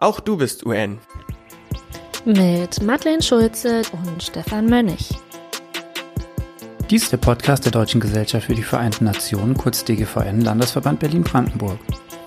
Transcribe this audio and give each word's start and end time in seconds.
Auch 0.00 0.20
du 0.20 0.36
bist 0.36 0.64
UN. 0.64 1.00
Mit 2.24 2.80
Madeleine 2.80 3.20
Schulze 3.20 3.82
und 3.92 4.22
Stefan 4.22 4.66
Mönnig. 4.66 5.10
Dies 6.88 7.02
ist 7.02 7.10
der 7.10 7.16
Podcast 7.16 7.64
der 7.64 7.72
Deutschen 7.72 8.00
Gesellschaft 8.00 8.46
für 8.46 8.54
die 8.54 8.62
Vereinten 8.62 9.06
Nationen, 9.06 9.56
kurz 9.56 9.84
DGVN, 9.84 10.42
Landesverband 10.42 11.00
Berlin-Brandenburg. 11.00 11.80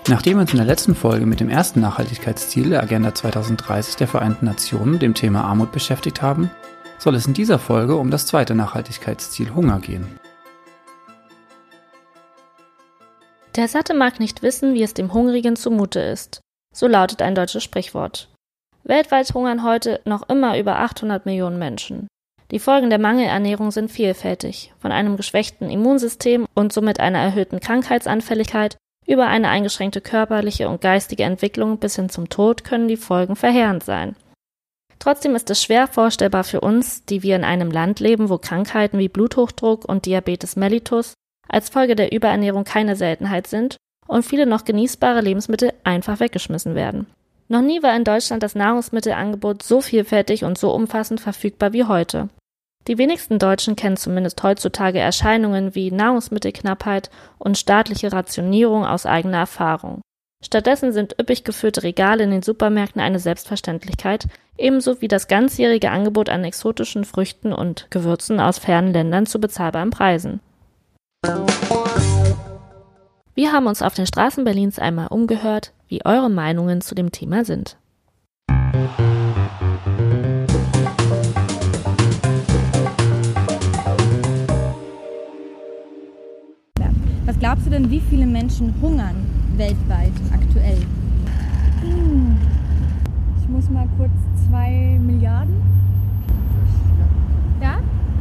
Nachdem 0.06 0.36
wir 0.36 0.42
uns 0.42 0.50
in 0.50 0.58
der 0.58 0.66
letzten 0.66 0.94
Folge 0.94 1.24
mit 1.24 1.40
dem 1.40 1.48
ersten 1.48 1.80
Nachhaltigkeitsziel 1.80 2.68
der 2.68 2.82
Agenda 2.82 3.14
2030 3.14 3.96
der 3.96 4.08
Vereinten 4.08 4.44
Nationen, 4.44 4.98
dem 4.98 5.14
Thema 5.14 5.42
Armut, 5.44 5.72
beschäftigt 5.72 6.20
haben, 6.20 6.50
soll 6.98 7.14
es 7.14 7.26
in 7.26 7.32
dieser 7.32 7.58
Folge 7.58 7.96
um 7.96 8.10
das 8.10 8.26
zweite 8.26 8.54
Nachhaltigkeitsziel 8.54 9.54
Hunger 9.54 9.80
gehen. 9.80 10.20
Der 13.56 13.66
Satte 13.66 13.94
mag 13.94 14.20
nicht 14.20 14.42
wissen, 14.42 14.74
wie 14.74 14.82
es 14.82 14.92
dem 14.92 15.14
Hungrigen 15.14 15.56
zumute 15.56 16.00
ist. 16.00 16.42
So 16.72 16.86
lautet 16.86 17.22
ein 17.22 17.34
deutsches 17.34 17.62
Sprichwort. 17.62 18.28
Weltweit 18.84 19.32
hungern 19.34 19.62
heute 19.62 20.00
noch 20.04 20.28
immer 20.28 20.58
über 20.58 20.78
800 20.78 21.26
Millionen 21.26 21.58
Menschen. 21.58 22.08
Die 22.50 22.58
Folgen 22.58 22.90
der 22.90 22.98
Mangelernährung 22.98 23.70
sind 23.70 23.90
vielfältig, 23.90 24.72
von 24.78 24.92
einem 24.92 25.16
geschwächten 25.16 25.70
Immunsystem 25.70 26.46
und 26.54 26.72
somit 26.72 27.00
einer 27.00 27.18
erhöhten 27.18 27.60
Krankheitsanfälligkeit 27.60 28.76
über 29.06 29.26
eine 29.26 29.48
eingeschränkte 29.48 30.00
körperliche 30.00 30.68
und 30.68 30.80
geistige 30.80 31.24
Entwicklung 31.24 31.78
bis 31.78 31.96
hin 31.96 32.08
zum 32.08 32.28
Tod 32.28 32.64
können 32.64 32.88
die 32.88 32.96
Folgen 32.96 33.36
verheerend 33.36 33.84
sein. 33.84 34.16
Trotzdem 34.98 35.34
ist 35.34 35.50
es 35.50 35.62
schwer 35.62 35.88
vorstellbar 35.88 36.44
für 36.44 36.60
uns, 36.60 37.04
die 37.04 37.22
wir 37.22 37.36
in 37.36 37.44
einem 37.44 37.70
Land 37.70 38.00
leben, 38.00 38.28
wo 38.28 38.38
Krankheiten 38.38 38.98
wie 38.98 39.08
Bluthochdruck 39.08 39.84
und 39.84 40.06
Diabetes 40.06 40.54
mellitus 40.54 41.14
als 41.48 41.70
Folge 41.70 41.96
der 41.96 42.12
Überernährung 42.12 42.64
keine 42.64 42.96
Seltenheit 42.96 43.46
sind 43.46 43.76
und 44.06 44.24
viele 44.24 44.46
noch 44.46 44.64
genießbare 44.64 45.20
Lebensmittel 45.20 45.72
einfach 45.84 46.20
weggeschmissen 46.20 46.74
werden. 46.74 47.06
Noch 47.48 47.60
nie 47.60 47.82
war 47.82 47.94
in 47.94 48.04
Deutschland 48.04 48.42
das 48.42 48.54
Nahrungsmittelangebot 48.54 49.62
so 49.62 49.80
vielfältig 49.80 50.44
und 50.44 50.56
so 50.56 50.72
umfassend 50.72 51.20
verfügbar 51.20 51.72
wie 51.72 51.84
heute. 51.84 52.28
Die 52.88 52.98
wenigsten 52.98 53.38
Deutschen 53.38 53.76
kennen 53.76 53.96
zumindest 53.96 54.42
heutzutage 54.42 54.98
Erscheinungen 54.98 55.74
wie 55.74 55.90
Nahrungsmittelknappheit 55.90 57.10
und 57.38 57.58
staatliche 57.58 58.12
Rationierung 58.12 58.84
aus 58.84 59.06
eigener 59.06 59.38
Erfahrung. 59.38 60.00
Stattdessen 60.44 60.92
sind 60.92 61.16
üppig 61.20 61.44
gefüllte 61.44 61.84
Regale 61.84 62.24
in 62.24 62.32
den 62.32 62.42
Supermärkten 62.42 63.00
eine 63.00 63.20
Selbstverständlichkeit, 63.20 64.26
ebenso 64.58 65.00
wie 65.00 65.08
das 65.08 65.28
ganzjährige 65.28 65.90
Angebot 65.90 66.28
an 66.28 66.42
exotischen 66.42 67.04
Früchten 67.04 67.52
und 67.52 67.86
Gewürzen 67.90 68.40
aus 68.40 68.58
fernen 68.58 68.92
Ländern 68.92 69.26
zu 69.26 69.40
bezahlbaren 69.40 69.90
Preisen. 69.90 70.40
Wir 73.34 73.50
haben 73.50 73.66
uns 73.66 73.80
auf 73.80 73.94
den 73.94 74.06
Straßen 74.06 74.44
Berlins 74.44 74.78
einmal 74.78 75.06
umgehört, 75.06 75.72
wie 75.88 76.04
eure 76.04 76.28
Meinungen 76.28 76.82
zu 76.82 76.94
dem 76.94 77.12
Thema 77.12 77.46
sind. 77.46 77.78
Was 87.24 87.38
glaubst 87.38 87.64
du 87.64 87.70
denn, 87.70 87.90
wie 87.90 88.00
viele 88.00 88.26
Menschen 88.26 88.74
hungern 88.82 89.26
weltweit 89.56 90.12
aktuell? 90.34 90.82
Hm. 91.80 92.36
Ich 93.40 93.48
muss 93.48 93.70
mal 93.70 93.88
kurz 93.96 94.12
zwei 94.46 94.98
Milliarden. 95.00 95.71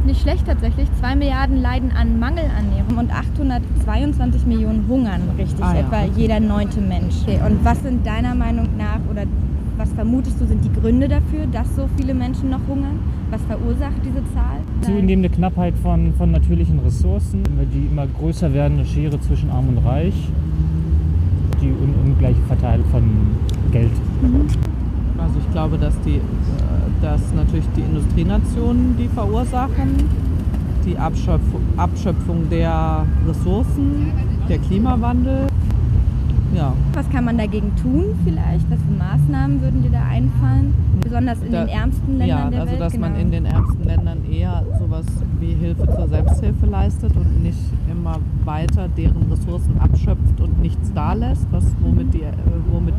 Nicht 0.06 0.22
schlecht 0.22 0.48
tatsächlich. 0.48 0.88
Zwei 1.00 1.16
Milliarden 1.16 1.62
leiden 1.62 1.92
an 1.92 2.20
Mangelernährung 2.20 2.98
und 2.98 3.12
822 3.14 4.46
Millionen 4.48 4.86
hungern 4.88 5.22
richtig, 5.38 5.64
Ah, 5.64 5.74
ja, 5.76 5.80
etwa 5.82 6.04
jeder 6.18 6.40
neunte 6.40 6.82
Mensch. 6.82 7.16
Okay, 7.24 7.40
und 7.46 7.64
was 7.64 7.82
sind 7.84 8.06
deiner 8.06 8.34
Meinung 8.34 8.68
nach 8.78 9.00
oder 9.12 9.24
was 9.78 9.94
vermutest 9.94 10.40
du 10.40 10.46
sind 10.46 10.64
die 10.64 10.72
Gründe 10.72 11.08
dafür, 11.08 11.46
dass 11.52 11.76
so 11.76 11.88
viele 11.98 12.14
Menschen 12.14 12.50
noch 12.50 12.60
hungern? 12.68 13.00
Was 13.30 13.42
verursacht 13.44 13.96
diese 14.04 14.24
Zahl? 14.34 14.58
Zunehmende 14.82 15.30
Knappheit 15.30 15.74
von, 15.82 16.14
von 16.18 16.32
natürlichen 16.32 16.80
Ressourcen, 16.80 17.44
die 17.74 17.88
immer 17.92 18.06
größer 18.08 18.54
werdende 18.54 18.86
Schere 18.86 19.20
zwischen 19.22 19.50
Arm 19.50 19.70
und 19.70 19.78
Reich, 19.80 20.14
die 21.62 21.68
un 21.70 21.94
ungleiche 22.06 22.42
Verteilung 22.48 22.86
von 22.92 23.04
Geld. 23.72 23.92
Also 25.18 25.40
ich 25.40 25.52
glaube, 25.52 25.78
dass 25.78 25.94
die, 26.02 26.16
äh, 26.16 26.22
dass 27.02 27.22
natürlich 27.34 27.66
die 27.76 27.82
Industrienationen 27.82 28.96
die 28.98 29.08
verursachen, 29.08 29.96
die 30.86 30.98
Abschöpfung, 30.98 31.62
Abschöpfung 31.78 32.50
der 32.50 33.06
Ressourcen, 33.28 34.12
der 34.50 34.58
Klimawandel. 34.60 35.48
Ja, 36.56 36.74
Was 36.94 37.10
kann 37.10 37.24
man 37.24 37.38
dagegen 37.38 37.72
tun 37.82 38.06
vielleicht? 38.26 38.70
Was 38.70 38.80
für 38.82 38.98
Maßnahmen 38.98 39.62
würden 39.62 39.84
dir 39.84 39.92
da 39.92 40.02
einfallen? 40.04 40.74
Besonders 41.02 41.42
in 41.42 41.52
Da- 41.52 41.64
den 41.66 41.70
ärmsten 41.70 42.18
Ländern 42.18 42.28
ja 42.28 42.50
der 42.50 42.60
also 42.62 42.72
Welt? 42.74 42.82
dass 42.82 42.98
man 42.98 43.14
genau. 43.14 43.24
in 43.26 43.32
den 43.32 43.46
ärmsten 43.46 43.84
Ländern 43.86 44.18
eher 44.30 44.64
sowas 44.78 45.06
wie 45.40 45.54
Hilfe 45.54 45.88
zur 45.96 46.08
Selbsthilfe 46.10 46.66
leistet 46.66 47.16
und 47.16 47.42
nicht 47.42 47.58
immer 47.90 48.18
weiter 48.44 48.90
deren 48.98 49.32
Ressourcen 49.32 49.80
abschöpft 49.80 50.42
und 50.42 50.62
nichts 50.62 50.92
da 50.94 51.14
lässt, 51.14 51.48
was, 51.52 51.64
womit, 51.82 52.14
die, 52.14 52.24
äh, 52.24 52.34
womit 52.72 52.96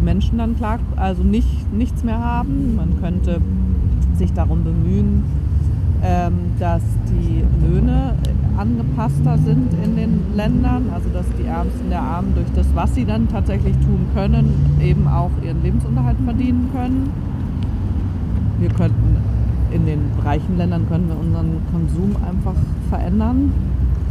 die 0.00 0.04
Menschen 0.04 0.38
dann 0.38 0.56
klar, 0.56 0.78
also 0.96 1.22
nicht, 1.22 1.72
nichts 1.74 2.02
mehr 2.04 2.18
haben. 2.18 2.76
Man 2.76 3.00
könnte 3.00 3.40
sich 4.16 4.32
darum 4.32 4.64
bemühen, 4.64 5.24
ähm, 6.02 6.32
dass 6.58 6.80
die 7.08 7.44
Löhne 7.66 8.14
angepasster 8.56 9.36
sind 9.38 9.72
in 9.84 9.96
den 9.96 10.20
Ländern, 10.34 10.86
also 10.94 11.08
dass 11.12 11.26
die 11.38 11.44
Ärmsten 11.44 11.90
der 11.90 12.00
Armen 12.00 12.34
durch 12.34 12.46
das, 12.54 12.66
was 12.74 12.94
sie 12.94 13.04
dann 13.04 13.28
tatsächlich 13.28 13.76
tun 13.78 14.06
können, 14.14 14.54
eben 14.82 15.06
auch 15.06 15.30
ihren 15.44 15.62
Lebensunterhalt 15.62 16.16
verdienen 16.24 16.68
können. 16.72 17.10
Wir 18.58 18.70
könnten 18.70 19.16
in 19.70 19.86
den 19.86 20.00
reichen 20.24 20.56
Ländern 20.56 20.88
können 20.88 21.08
wir 21.08 21.18
unseren 21.18 21.58
Konsum 21.70 22.16
einfach 22.26 22.54
verändern, 22.88 23.52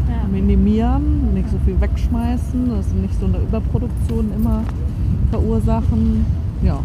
Ja. 0.07 0.27
minimieren, 0.31 1.33
nicht 1.33 1.49
so 1.49 1.57
viel 1.65 1.79
wegschmeißen, 1.81 2.69
dass 2.69 2.93
nicht 2.93 3.19
so 3.19 3.25
eine 3.25 3.37
Überproduktion 3.39 4.31
immer 4.35 4.61
verursachen. 5.31 6.25
Ja. 6.63 6.79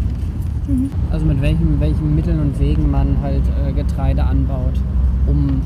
Also 1.11 1.27
mit 1.27 1.43
welchen, 1.43 1.79
welchen 1.81 2.15
Mitteln 2.15 2.41
und 2.41 2.59
Wegen 2.59 2.91
man 2.91 3.17
halt 3.23 3.43
äh, 3.67 3.73
Getreide 3.73 4.25
anbaut, 4.25 4.81
um 5.27 5.61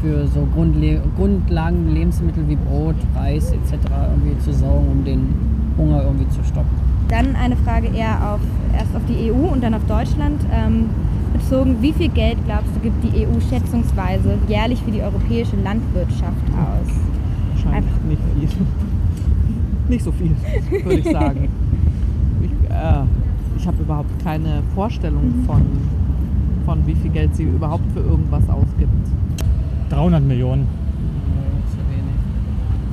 für 0.00 0.26
so 0.28 0.46
Grundle 0.54 1.02
Grundlagen 1.16 1.90
Lebensmittel 1.92 2.48
wie 2.48 2.56
Brot, 2.56 2.94
Reis 3.14 3.52
etc. 3.52 3.74
irgendwie 4.12 4.38
zu 4.42 4.52
sorgen, 4.54 4.86
um 4.90 5.04
den 5.04 5.28
Hunger 5.76 6.02
irgendwie 6.04 6.28
zu 6.28 6.42
stoppen. 6.42 6.70
Dann 7.08 7.36
eine 7.36 7.56
Frage 7.56 7.88
eher 7.88 8.32
auf, 8.34 8.40
erst 8.74 8.94
auf 8.96 9.02
die 9.08 9.30
EU 9.30 9.52
und 9.52 9.62
dann 9.62 9.74
auf 9.74 9.84
Deutschland 9.86 10.40
ähm, 10.54 10.86
bezogen. 11.34 11.76
Wie 11.82 11.92
viel 11.92 12.08
Geld, 12.08 12.38
glaubst 12.46 12.70
du, 12.76 12.80
gibt 12.80 13.02
die 13.04 13.26
EU 13.26 13.40
schätzungsweise 13.50 14.38
jährlich 14.48 14.80
für 14.82 14.90
die 14.90 15.02
europäische 15.02 15.56
Landwirtschaft 15.62 16.46
aus? 16.56 16.94
Wahrscheinlich 17.52 17.90
Einfach- 17.92 18.04
nicht 18.08 18.22
viel. 18.52 18.66
nicht 19.90 20.04
so 20.04 20.12
viel, 20.12 20.30
würde 20.84 20.98
ich 21.00 21.10
sagen. 21.10 21.48
Ich, 22.42 22.50
äh, 22.70 23.02
ich 23.56 23.66
habe 23.66 23.82
überhaupt 23.82 24.10
keine 24.24 24.62
Vorstellung 24.74 25.32
von, 25.46 25.62
von 26.64 26.86
wie 26.86 26.94
viel 26.94 27.10
Geld 27.10 27.34
sie 27.36 27.44
überhaupt 27.44 27.84
für 27.92 28.00
irgendwas 28.00 28.48
ausgibt. 28.48 28.90
300 29.90 30.22
Millionen. 30.22 30.66
Zu 31.70 31.78
wenig. 31.90 32.14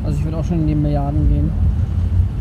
Also 0.04 0.18
ich 0.20 0.24
würde 0.26 0.38
auch 0.38 0.44
schon 0.44 0.62
in 0.62 0.68
die 0.68 0.76
Milliarden 0.76 1.30
gehen. 1.30 1.50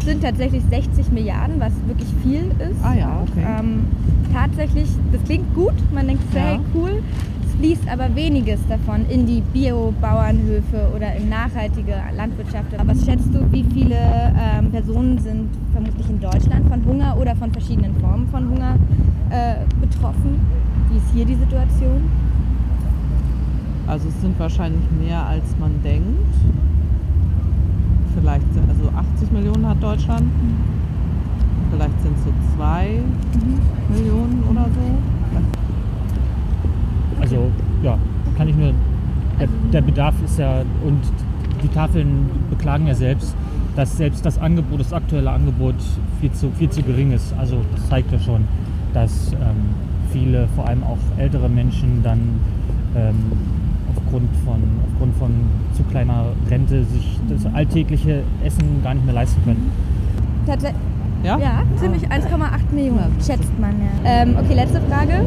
Es 0.01 0.07
sind 0.07 0.23
tatsächlich 0.23 0.63
60 0.71 1.11
Milliarden, 1.13 1.59
was 1.61 1.73
wirklich 1.87 2.09
viel 2.23 2.45
ist. 2.61 2.83
Ah 2.83 2.95
ja, 2.95 3.21
okay. 3.29 3.45
Ähm, 3.61 3.81
tatsächlich, 4.33 4.89
das 5.13 5.23
klingt 5.25 5.53
gut, 5.55 5.75
man 5.93 6.07
denkt, 6.07 6.23
Ja. 6.35 6.41
hey, 6.41 6.61
cool. 6.75 7.03
Es 7.45 7.55
fließt 7.61 7.89
aber 7.91 8.15
weniges 8.15 8.61
davon 8.69 9.05
in 9.11 9.27
die 9.27 9.43
Bio-Bauernhöfe 9.53 10.91
oder 10.95 11.15
in 11.17 11.29
nachhaltige 11.29 11.95
Landwirtschaft. 12.17 12.79
Aber 12.79 12.91
was 12.93 13.05
schätzt 13.05 13.29
du, 13.35 13.41
wie 13.53 13.65
viele 13.75 13.97
ähm, 13.97 14.56
Personen 14.77 15.19
sind 15.19 15.49
vermutlich 15.73 16.07
in 16.11 16.21
Deutschland 16.21 16.69
von 16.69 16.85
Hunger 16.85 17.17
oder 17.19 17.35
von 17.35 17.51
verschiedenen 17.51 17.97
Formen 17.97 18.29
von 18.29 18.47
Hunger 18.51 18.77
äh, 19.31 19.55
betroffen? 19.81 20.39
Wie 20.91 20.99
ist 20.99 21.07
hier 21.15 21.25
die 21.25 21.35
Situation? 21.35 22.03
Also 23.87 24.09
es 24.09 24.21
sind 24.21 24.39
wahrscheinlich 24.39 24.83
mehr 25.01 25.25
als 25.25 25.45
man 25.59 25.83
denkt. 25.83 26.29
Vielleicht 28.15 28.53
sind, 28.53 28.69
also 28.69 28.91
80 29.15 29.33
Millionen 29.33 29.67
hat 29.67 29.83
Deutschland. 29.83 30.25
Vielleicht 31.71 32.03
sind 32.03 32.19
es 32.19 32.25
so 32.25 32.31
zwei 32.55 33.01
Millionen 33.89 34.45
oder 34.51 34.65
so. 34.65 35.43
Also 37.23 37.51
ja, 37.83 37.97
kann 38.37 38.49
ich 38.49 38.57
nur. 38.57 38.75
Der, 39.41 39.49
der 39.73 39.81
Bedarf 39.81 40.15
ist 40.23 40.39
ja 40.39 40.61
und 40.85 41.01
die 41.63 41.69
Tafeln 41.69 42.29
beklagen 42.51 42.87
ja 42.87 42.95
selbst, 42.95 43.35
dass 43.77 43.97
selbst 43.97 44.25
das 44.25 44.39
Angebot, 44.39 44.81
das 44.81 44.93
aktuelle 44.93 45.31
Angebot 45.31 45.75
viel 46.21 46.33
zu, 46.33 46.51
viel 46.59 46.71
zu 46.71 46.83
gering 46.83 47.13
ist. 47.13 47.35
Also 47.39 47.59
das 47.75 47.89
zeigt 47.89 48.11
ja 48.11 48.19
schon, 48.19 48.45
dass 48.95 49.33
ähm, 49.33 49.75
viele, 50.11 50.49
vor 50.57 50.67
allem 50.67 50.83
auch 50.83 50.99
ältere 51.19 51.49
Menschen, 51.49 52.03
dann 52.03 52.41
ähm, 52.97 53.33
aufgrund, 53.95 54.29
von, 54.45 54.63
aufgrund 54.91 55.17
von 55.17 55.31
zu 55.75 55.83
kleiner 55.85 56.25
Rente 56.51 56.85
sich 56.85 57.21
das 57.29 57.53
alltägliche 57.55 58.23
Essen 58.43 58.83
gar 58.83 58.95
nicht 58.95 59.05
mehr 59.05 59.15
leisten 59.15 59.43
können. 59.45 59.71
Tats 60.47 60.65
Ja? 61.23 61.39
Ja, 61.39 61.63
ziemlich 61.77 62.09
1,8 62.09 62.75
Millionen, 62.75 63.13
schätzt 63.25 63.59
man 63.61 63.75
ja. 63.81 64.11
Ähm, 64.11 64.37
okay, 64.39 64.55
letzte 64.55 64.81
Frage. 64.83 65.25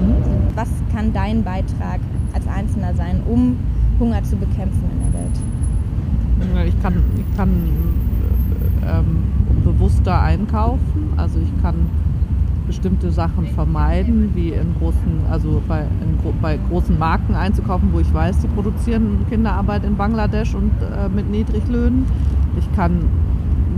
Was 0.55 0.69
kann 0.93 1.13
dein 1.13 1.43
Beitrag 1.43 1.99
als 2.33 2.47
Einzelner 2.47 2.93
sein, 2.95 3.21
um 3.27 3.57
Hunger 3.99 4.23
zu 4.23 4.37
bekämpfen 4.37 4.83
in 4.91 5.11
der 5.11 5.21
Welt? 5.21 6.69
Ich 6.69 6.81
kann, 6.81 7.03
ich 7.17 7.37
kann 7.37 7.49
ähm, 8.85 9.23
bewusster 9.63 10.21
einkaufen. 10.21 11.13
Also 11.17 11.39
ich 11.39 11.61
kann 11.61 11.75
bestimmte 12.67 13.11
Sachen 13.11 13.47
vermeiden, 13.47 14.29
wie 14.35 14.49
in 14.49 14.75
großen, 14.79 15.25
also 15.31 15.61
bei, 15.67 15.79
in, 15.81 16.39
bei 16.39 16.59
großen 16.69 16.97
Marken 16.99 17.33
einzukaufen, 17.33 17.89
wo 17.91 17.99
ich 17.99 18.13
weiß, 18.13 18.39
die 18.39 18.47
produzieren 18.47 19.25
Kinderarbeit 19.27 19.83
in 19.83 19.95
Bangladesch 19.95 20.53
und 20.53 20.71
äh, 20.81 21.09
mit 21.09 21.29
Niedriglöhnen. 21.31 22.05
Ich 22.59 22.71
kann 22.75 23.05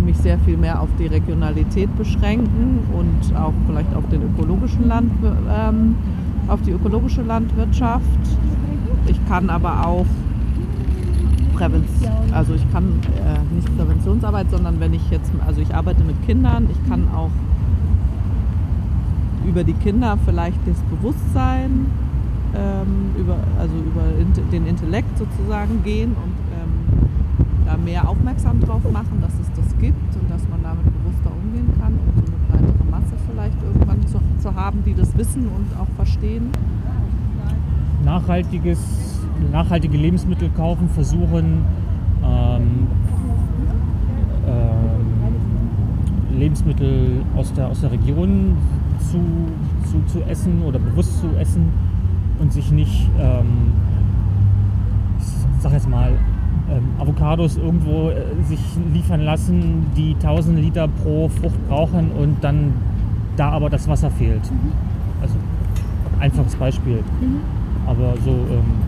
mich 0.06 0.18
sehr 0.18 0.38
viel 0.40 0.58
mehr 0.58 0.82
auf 0.82 0.90
die 1.00 1.08
Regionalität 1.08 1.96
beschränken 1.98 2.80
und 2.94 3.36
auch 3.38 3.54
vielleicht 3.68 3.96
auf 3.96 4.08
den 4.10 4.24
ökologischen 4.24 4.88
Land, 4.88 5.12
ähm, 5.24 5.96
auf 6.48 6.62
die 6.62 6.72
ökologische 6.72 7.22
Landwirtschaft. 7.22 8.04
Ich 9.08 9.26
kann 9.28 9.50
aber 9.50 9.88
auch 9.88 10.06
Prävention, 11.62 12.12
also 12.34 12.56
ich 12.56 12.72
kann 12.72 12.86
äh, 13.16 13.54
nicht 13.54 13.78
Präventionsarbeit, 13.78 14.50
sondern 14.50 14.80
wenn 14.80 14.94
ich 14.94 15.12
jetzt, 15.12 15.32
also 15.46 15.62
ich 15.62 15.76
arbeite 15.76 16.04
mit 16.04 16.16
Kindern, 16.26 16.68
ich 16.72 16.90
kann 16.90 17.08
auch 17.14 17.30
über 19.46 19.64
die 19.64 19.74
Kinder 19.74 20.18
vielleicht 20.26 20.58
das 20.66 20.78
Bewusstsein, 20.90 21.86
ähm, 22.56 23.12
über, 23.16 23.38
also 23.60 23.76
über 23.76 24.02
den 24.52 24.66
Intellekt 24.66 25.16
sozusagen 25.20 25.84
gehen 25.84 26.10
und 26.12 26.34
ähm, 26.58 27.66
da 27.68 27.78
mehr 27.78 28.10
aufmerksam 28.10 28.60
drauf 28.60 28.82
machen, 28.92 29.22
dass 29.22 29.34
es 29.34 29.48
das 29.56 29.78
gibt 29.78 30.16
und 30.16 30.32
dass 30.32 30.42
man 30.50 30.64
damit 30.64 30.86
bewusster 30.86 31.32
umgehen 31.32 31.70
kann 31.80 31.94
und 31.94 32.26
so 32.26 32.34
eine 32.34 32.66
breitere 32.66 32.90
Masse 32.90 33.14
vielleicht 33.32 33.62
irgendwann 33.62 34.08
zu, 34.08 34.20
zu 34.42 34.56
haben, 34.56 34.84
die 34.84 34.96
das 34.96 35.16
wissen 35.16 35.48
und 35.48 35.80
auch 35.80 35.88
verstehen. 35.96 36.50
Nachhaltiges, 38.04 39.21
nachhaltige 39.50 39.98
Lebensmittel 39.98 40.50
kaufen, 40.50 40.90
versuchen 40.90 41.66
ähm, 42.24 42.88
ähm, 44.48 46.38
Lebensmittel 46.38 47.24
aus 47.36 47.54
der, 47.54 47.68
aus 47.68 47.82
der 47.82 47.92
Region 47.92 48.58
zu, 49.00 49.20
zu, 49.90 50.06
zu 50.06 50.24
essen 50.26 50.62
oder 50.64 50.80
bewusst 50.80 51.20
zu 51.20 51.28
essen 51.40 51.70
und 52.40 52.52
sich 52.52 52.72
nicht, 52.72 53.10
ähm, 53.20 53.74
ich 55.20 55.62
sag 55.62 55.74
jetzt 55.74 55.90
mal, 55.90 56.12
ähm, 56.72 56.84
Avocados 57.00 57.58
irgendwo 57.58 58.10
äh, 58.10 58.24
sich 58.48 58.60
liefern 58.94 59.22
lassen, 59.22 59.86
die 59.96 60.16
1000 60.16 60.60
Liter 60.60 60.88
pro 60.88 61.30
Frucht 61.30 61.68
brauchen 61.68 62.12
und 62.12 62.38
dann 62.42 62.74
da 63.36 63.50
aber 63.50 63.70
das 63.70 63.88
Wasser 63.88 64.10
fehlt. 64.10 64.44
Mhm. 64.52 64.72
Also 65.22 65.36
einfaches 66.20 66.56
Beispiel. 66.56 67.04
Mhm. 67.20 67.42
Aber 67.88 68.14
so 68.24 68.32
ähm, 68.32 68.81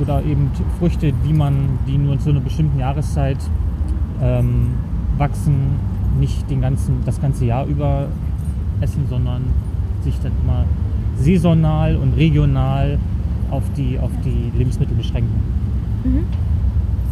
oder 0.00 0.22
eben 0.24 0.50
Früchte, 0.78 1.12
die 1.26 1.32
man, 1.32 1.78
die 1.86 1.98
nur 1.98 2.18
zu 2.18 2.30
einer 2.30 2.40
bestimmten 2.40 2.78
Jahreszeit 2.78 3.38
ähm, 4.22 4.68
wachsen, 5.16 5.76
nicht 6.18 6.48
den 6.50 6.60
ganzen, 6.60 7.04
das 7.04 7.20
ganze 7.20 7.44
Jahr 7.44 7.66
über 7.66 8.06
essen, 8.80 9.06
sondern 9.08 9.42
sich 10.02 10.18
dann 10.20 10.32
immer 10.44 10.64
saisonal 11.16 11.96
und 11.96 12.14
regional 12.16 12.98
auf 13.50 13.64
die, 13.76 13.98
auf 13.98 14.10
die 14.24 14.56
Lebensmittel 14.56 14.96
beschränken. 14.96 15.34
Mhm. 16.04 16.24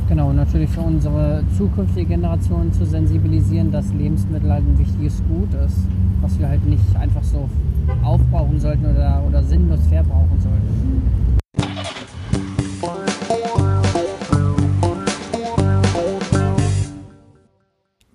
Genau, 0.08 0.28
und 0.30 0.36
natürlich 0.36 0.70
für 0.70 0.82
unsere 0.82 1.42
zukünftige 1.56 2.06
Generation 2.06 2.72
zu 2.72 2.86
sensibilisieren, 2.86 3.72
dass 3.72 3.92
Lebensmittel 3.92 4.52
halt 4.52 4.62
ein 4.62 4.78
wichtiges 4.78 5.20
Gut 5.28 5.52
ist, 5.64 5.78
was 6.20 6.38
wir 6.38 6.48
halt 6.48 6.64
nicht 6.64 6.96
einfach 6.96 7.24
so 7.24 7.48
aufbrauchen 8.04 8.60
sollten 8.60 8.86
oder, 8.86 9.22
oder 9.26 9.42
sinnlos 9.42 9.80
verbrauchen 9.88 10.38
sollten. 10.38 10.95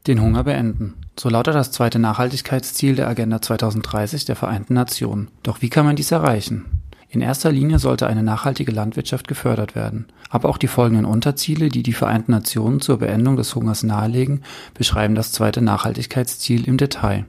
Den 0.08 0.20
Hunger 0.22 0.44
beenden. 0.44 0.96
So 1.20 1.30
lautet 1.30 1.54
das 1.54 1.72
zweite 1.72 2.00
Nachhaltigkeitsziel 2.00 2.96
der 2.96 3.08
Agenda 3.08 3.42
2030 3.42 4.26
der 4.26 4.36
Vereinten 4.36 4.74
Nationen. 4.74 5.30
Doch 5.44 5.62
wie 5.62 5.70
kann 5.70 5.86
man 5.86 5.96
dies 5.96 6.12
erreichen? 6.12 6.66
In 7.10 7.22
erster 7.22 7.52
Linie 7.52 7.78
sollte 7.78 8.08
eine 8.08 8.24
nachhaltige 8.24 8.72
Landwirtschaft 8.72 9.28
gefördert 9.28 9.76
werden. 9.76 10.08
Aber 10.30 10.50
auch 10.50 10.58
die 10.58 10.68
folgenden 10.68 11.06
Unterziele, 11.06 11.68
die 11.68 11.84
die 11.84 11.94
Vereinten 11.94 12.32
Nationen 12.32 12.82
zur 12.82 13.00
Beendung 13.00 13.36
des 13.36 13.54
Hungers 13.54 13.84
nahelegen, 13.84 14.44
beschreiben 14.74 15.14
das 15.14 15.34
zweite 15.34 15.62
Nachhaltigkeitsziel 15.62 16.68
im 16.68 16.78
Detail. 16.78 17.26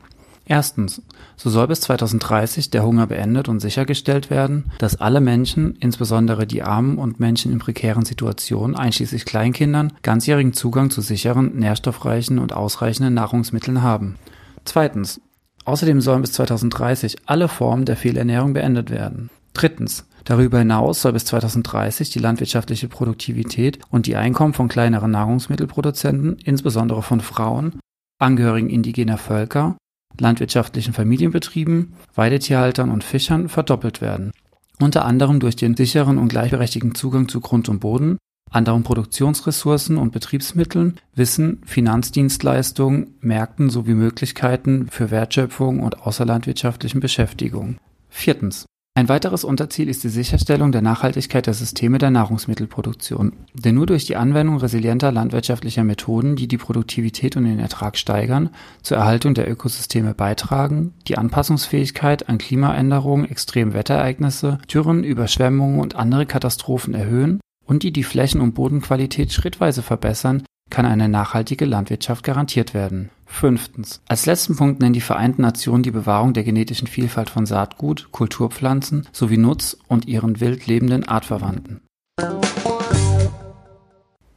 Erstens, 0.47 1.03
so 1.43 1.51
soll 1.51 1.67
bis 1.67 1.81
2030 1.81 2.71
der 2.71 2.85
Hunger 2.85 3.09
beendet 3.09 3.49
und 3.49 3.59
sichergestellt 3.59 4.31
werden, 4.31 4.71
dass 4.79 5.01
alle 5.01 5.21
Menschen, 5.21 5.75
insbesondere 5.81 6.47
die 6.47 6.63
Armen 6.63 6.99
und 6.99 7.19
Menschen 7.19 7.51
in 7.51 7.59
prekären 7.59 8.05
Situationen, 8.05 8.77
einschließlich 8.77 9.25
Kleinkindern, 9.25 9.93
ganzjährigen 10.03 10.53
Zugang 10.53 10.91
zu 10.91 11.01
sicheren, 11.01 11.57
nährstoffreichen 11.57 12.39
und 12.39 12.53
ausreichenden 12.53 13.15
Nahrungsmitteln 13.15 13.83
haben. 13.83 14.19
Zweitens, 14.65 15.21
außerdem 15.65 16.01
sollen 16.01 16.21
bis 16.21 16.31
2030 16.31 17.17
alle 17.27 17.49
Formen 17.49 17.87
der 17.87 17.97
Fehlernährung 17.97 18.53
beendet 18.53 18.91
werden. 18.91 19.29
Drittens. 19.53 20.07
Darüber 20.23 20.61
hinaus 20.61 21.03
soll 21.03 21.15
bis 21.15 21.25
2030 21.25 22.11
die 22.11 22.21
landwirtschaftliche 22.21 22.87
Produktivität 22.87 23.81
und 23.91 24.07
die 24.07 24.15
Einkommen 24.15 24.55
von 24.55 24.69
kleineren 24.69 25.11
Nahrungsmittelproduzenten, 25.11 26.37
insbesondere 26.45 27.03
von 27.03 27.21
Frauen, 27.21 27.81
Angehörigen 28.21 28.71
indigener 28.71 29.19
Völker, 29.19 29.77
landwirtschaftlichen 30.19 30.93
Familienbetrieben, 30.93 31.95
Weidetierhaltern 32.15 32.91
und 32.91 33.05
Fischern 33.05 33.49
verdoppelt 33.49 34.01
werden. 34.01 34.33
Unter 34.81 35.05
anderem 35.05 35.41
durch 35.41 35.57
den 35.57 35.77
sicheren 35.77 36.19
und 36.19 36.29
gleichberechtigten 36.29 36.95
Zugang 36.95 37.29
zu 37.29 37.41
Grund 37.41 37.69
und 37.69 37.81
Boden, 37.81 38.19
anderen 38.51 38.83
Produktionsressourcen 38.83 39.97
und 39.97 40.13
Betriebsmitteln, 40.13 40.97
Wissen, 41.15 41.63
Finanzdienstleistungen, 41.65 43.15
Märkten 43.21 43.71
sowie 43.71 43.95
Möglichkeiten 43.95 44.89
für 44.91 45.11
Wertschöpfung 45.11 45.81
und 45.81 46.03
außerlandwirtschaftlichen 46.03 47.01
Beschäftigung. 47.01 47.79
Viertens. 48.09 48.67
Ein 48.95 49.09
weiteres 49.09 49.43
Unterziel 49.43 49.89
ist 49.89 50.05
die 50.05 50.11
Sicherstellung 50.11 50.71
der 50.71 50.83
Nachhaltigkeit 50.83 51.47
der 51.47 51.55
Systeme 51.55 51.97
der 51.97 52.11
Nahrungsmittelproduktion. 52.11 53.33
Denn 53.55 53.75
nur 53.75 53.87
durch 53.87 54.05
die 54.05 54.17
Anwendung 54.17 54.59
resilienter 54.59 55.11
landwirtschaftlicher 55.11 55.83
Methoden, 55.83 56.37
die 56.37 56.47
die 56.47 56.59
Produktivität 56.59 57.35
und 57.35 57.45
den 57.45 57.59
Ertrag 57.59 57.97
steigern, 57.97 58.51
zur 58.83 58.99
Erhaltung 58.99 59.33
der 59.33 59.51
Ökosysteme 59.51 60.13
beitragen, 60.13 60.93
die 61.09 61.17
Anpassungsfähigkeit 61.17 62.29
an 62.29 62.37
Klimaänderungen, 62.37 63.31
extreme 63.31 63.73
Wetterereignisse, 63.73 64.59
Dürren, 64.71 65.05
Überschwemmungen 65.05 65.81
und 65.81 65.97
andere 65.97 66.27
Katastrophen 66.27 66.93
erhöhen 66.93 67.41
und 67.65 67.85
die 67.85 67.93
die 67.93 68.05
Flächen- 68.05 68.43
und 68.43 68.53
Bodenqualität 68.53 69.33
schrittweise 69.33 69.81
verbessern, 69.81 70.43
kann 70.69 70.85
eine 70.85 71.09
nachhaltige 71.09 71.65
Landwirtschaft 71.65 72.25
garantiert 72.25 72.75
werden. 72.75 73.09
Fünftens. 73.33 74.03
Als 74.07 74.27
letzten 74.27 74.57
Punkt 74.57 74.81
nennen 74.81 74.93
die 74.93 75.01
Vereinten 75.01 75.43
Nationen 75.43 75.83
die 75.83 75.91
Bewahrung 75.91 76.33
der 76.35 76.45
genetischen 76.45 76.87
Vielfalt 76.87 77.31
von 77.31 77.47
Saatgut, 77.47 78.13
Kulturpflanzen 78.13 79.09
sowie 79.11 79.39
Nutz- 79.39 79.79
und 79.89 80.07
ihren 80.07 80.39
wild 80.41 80.67
lebenden 80.67 81.09
Artverwandten. 81.09 81.81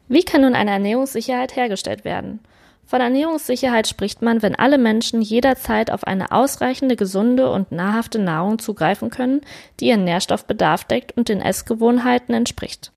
Wie 0.08 0.24
kann 0.24 0.42
nun 0.42 0.56
eine 0.56 0.72
Ernährungssicherheit 0.72 1.56
hergestellt 1.56 2.06
werden? 2.06 2.40
Von 2.88 3.02
Ernährungssicherheit 3.02 3.88
spricht 3.88 4.22
man, 4.22 4.42
wenn 4.42 4.56
alle 4.56 4.78
Menschen 4.78 5.22
jederzeit 5.22 5.92
auf 5.92 6.06
eine 6.06 6.32
ausreichende, 6.32 6.96
gesunde 6.96 7.52
und 7.52 7.72
nahrhafte 7.72 8.20
Nahrung 8.20 8.60
zugreifen 8.60 9.10
können, 9.10 9.42
die 9.80 9.88
ihren 9.88 10.04
Nährstoffbedarf 10.04 10.84
deckt 10.86 11.18
und 11.18 11.28
den 11.28 11.42
Essgewohnheiten 11.42 12.34
entspricht. 12.34 12.92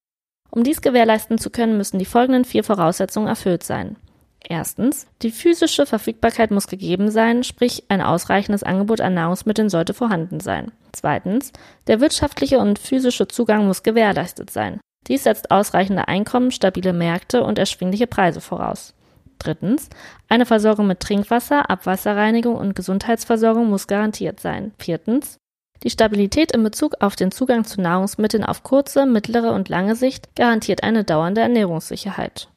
Um 0.50 0.62
dies 0.62 0.80
gewährleisten 0.82 1.38
zu 1.38 1.50
können, 1.50 1.76
müssen 1.76 1.98
die 1.98 2.04
folgenden 2.04 2.44
vier 2.44 2.64
Voraussetzungen 2.64 3.28
erfüllt 3.28 3.62
sein. 3.62 3.96
Erstens, 4.40 5.06
die 5.22 5.30
physische 5.30 5.84
Verfügbarkeit 5.84 6.50
muss 6.50 6.68
gegeben 6.68 7.10
sein, 7.10 7.42
sprich 7.42 7.84
ein 7.88 8.00
ausreichendes 8.00 8.62
Angebot 8.62 9.00
an 9.00 9.14
Nahrungsmitteln 9.14 9.68
sollte 9.68 9.94
vorhanden 9.94 10.40
sein. 10.40 10.72
Zweitens, 10.92 11.52
der 11.86 12.00
wirtschaftliche 12.00 12.58
und 12.58 12.78
physische 12.78 13.28
Zugang 13.28 13.66
muss 13.66 13.82
gewährleistet 13.82 14.50
sein. 14.50 14.80
Dies 15.06 15.24
setzt 15.24 15.50
ausreichende 15.50 16.08
Einkommen, 16.08 16.50
stabile 16.50 16.92
Märkte 16.92 17.42
und 17.42 17.58
erschwingliche 17.58 18.06
Preise 18.06 18.40
voraus. 18.40 18.94
Drittens, 19.38 19.88
eine 20.28 20.46
Versorgung 20.46 20.86
mit 20.86 21.00
Trinkwasser, 21.00 21.70
Abwasserreinigung 21.70 22.56
und 22.56 22.74
Gesundheitsversorgung 22.74 23.68
muss 23.68 23.86
garantiert 23.86 24.40
sein. 24.40 24.72
Viertens, 24.78 25.38
die 25.84 25.90
Stabilität 25.90 26.52
in 26.52 26.64
Bezug 26.64 26.96
auf 27.00 27.14
den 27.14 27.30
Zugang 27.30 27.64
zu 27.64 27.80
Nahrungsmitteln 27.80 28.44
auf 28.44 28.64
kurze, 28.64 29.06
mittlere 29.06 29.52
und 29.52 29.68
lange 29.68 29.94
Sicht 29.94 30.34
garantiert 30.34 30.82
eine 30.82 31.04
dauernde 31.04 31.40
Ernährungssicherheit. 31.40 32.48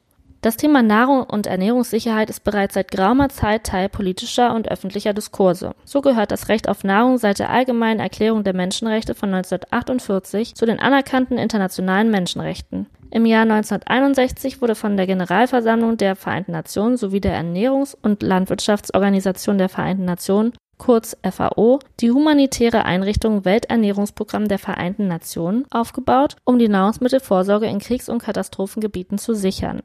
Das 0.42 0.56
Thema 0.56 0.82
Nahrung 0.82 1.22
und 1.22 1.46
Ernährungssicherheit 1.46 2.28
ist 2.28 2.42
bereits 2.42 2.74
seit 2.74 2.90
geraumer 2.90 3.28
Zeit 3.28 3.62
Teil 3.62 3.88
politischer 3.88 4.52
und 4.52 4.68
öffentlicher 4.68 5.14
Diskurse. 5.14 5.76
So 5.84 6.00
gehört 6.00 6.32
das 6.32 6.48
Recht 6.48 6.68
auf 6.68 6.82
Nahrung 6.82 7.18
seit 7.18 7.38
der 7.38 7.50
Allgemeinen 7.50 8.00
Erklärung 8.00 8.42
der 8.42 8.52
Menschenrechte 8.52 9.14
von 9.14 9.32
1948 9.32 10.56
zu 10.56 10.66
den 10.66 10.80
anerkannten 10.80 11.38
internationalen 11.38 12.10
Menschenrechten. 12.10 12.86
Im 13.12 13.24
Jahr 13.24 13.42
1961 13.42 14.60
wurde 14.60 14.74
von 14.74 14.96
der 14.96 15.06
Generalversammlung 15.06 15.96
der 15.96 16.16
Vereinten 16.16 16.50
Nationen 16.50 16.96
sowie 16.96 17.20
der 17.20 17.40
Ernährungs- 17.40 17.96
und 18.02 18.24
Landwirtschaftsorganisation 18.24 19.58
der 19.58 19.68
Vereinten 19.68 20.06
Nationen 20.06 20.54
kurz 20.76 21.16
FAO, 21.22 21.78
die 22.00 22.10
humanitäre 22.10 22.84
Einrichtung 22.84 23.44
Welternährungsprogramm 23.44 24.48
der 24.48 24.58
Vereinten 24.58 25.06
Nationen 25.06 25.66
aufgebaut, 25.70 26.34
um 26.42 26.58
die 26.58 26.68
Nahrungsmittelvorsorge 26.68 27.66
in 27.66 27.78
Kriegs- 27.78 28.08
und 28.08 28.20
Katastrophengebieten 28.20 29.18
zu 29.18 29.34
sichern. 29.34 29.82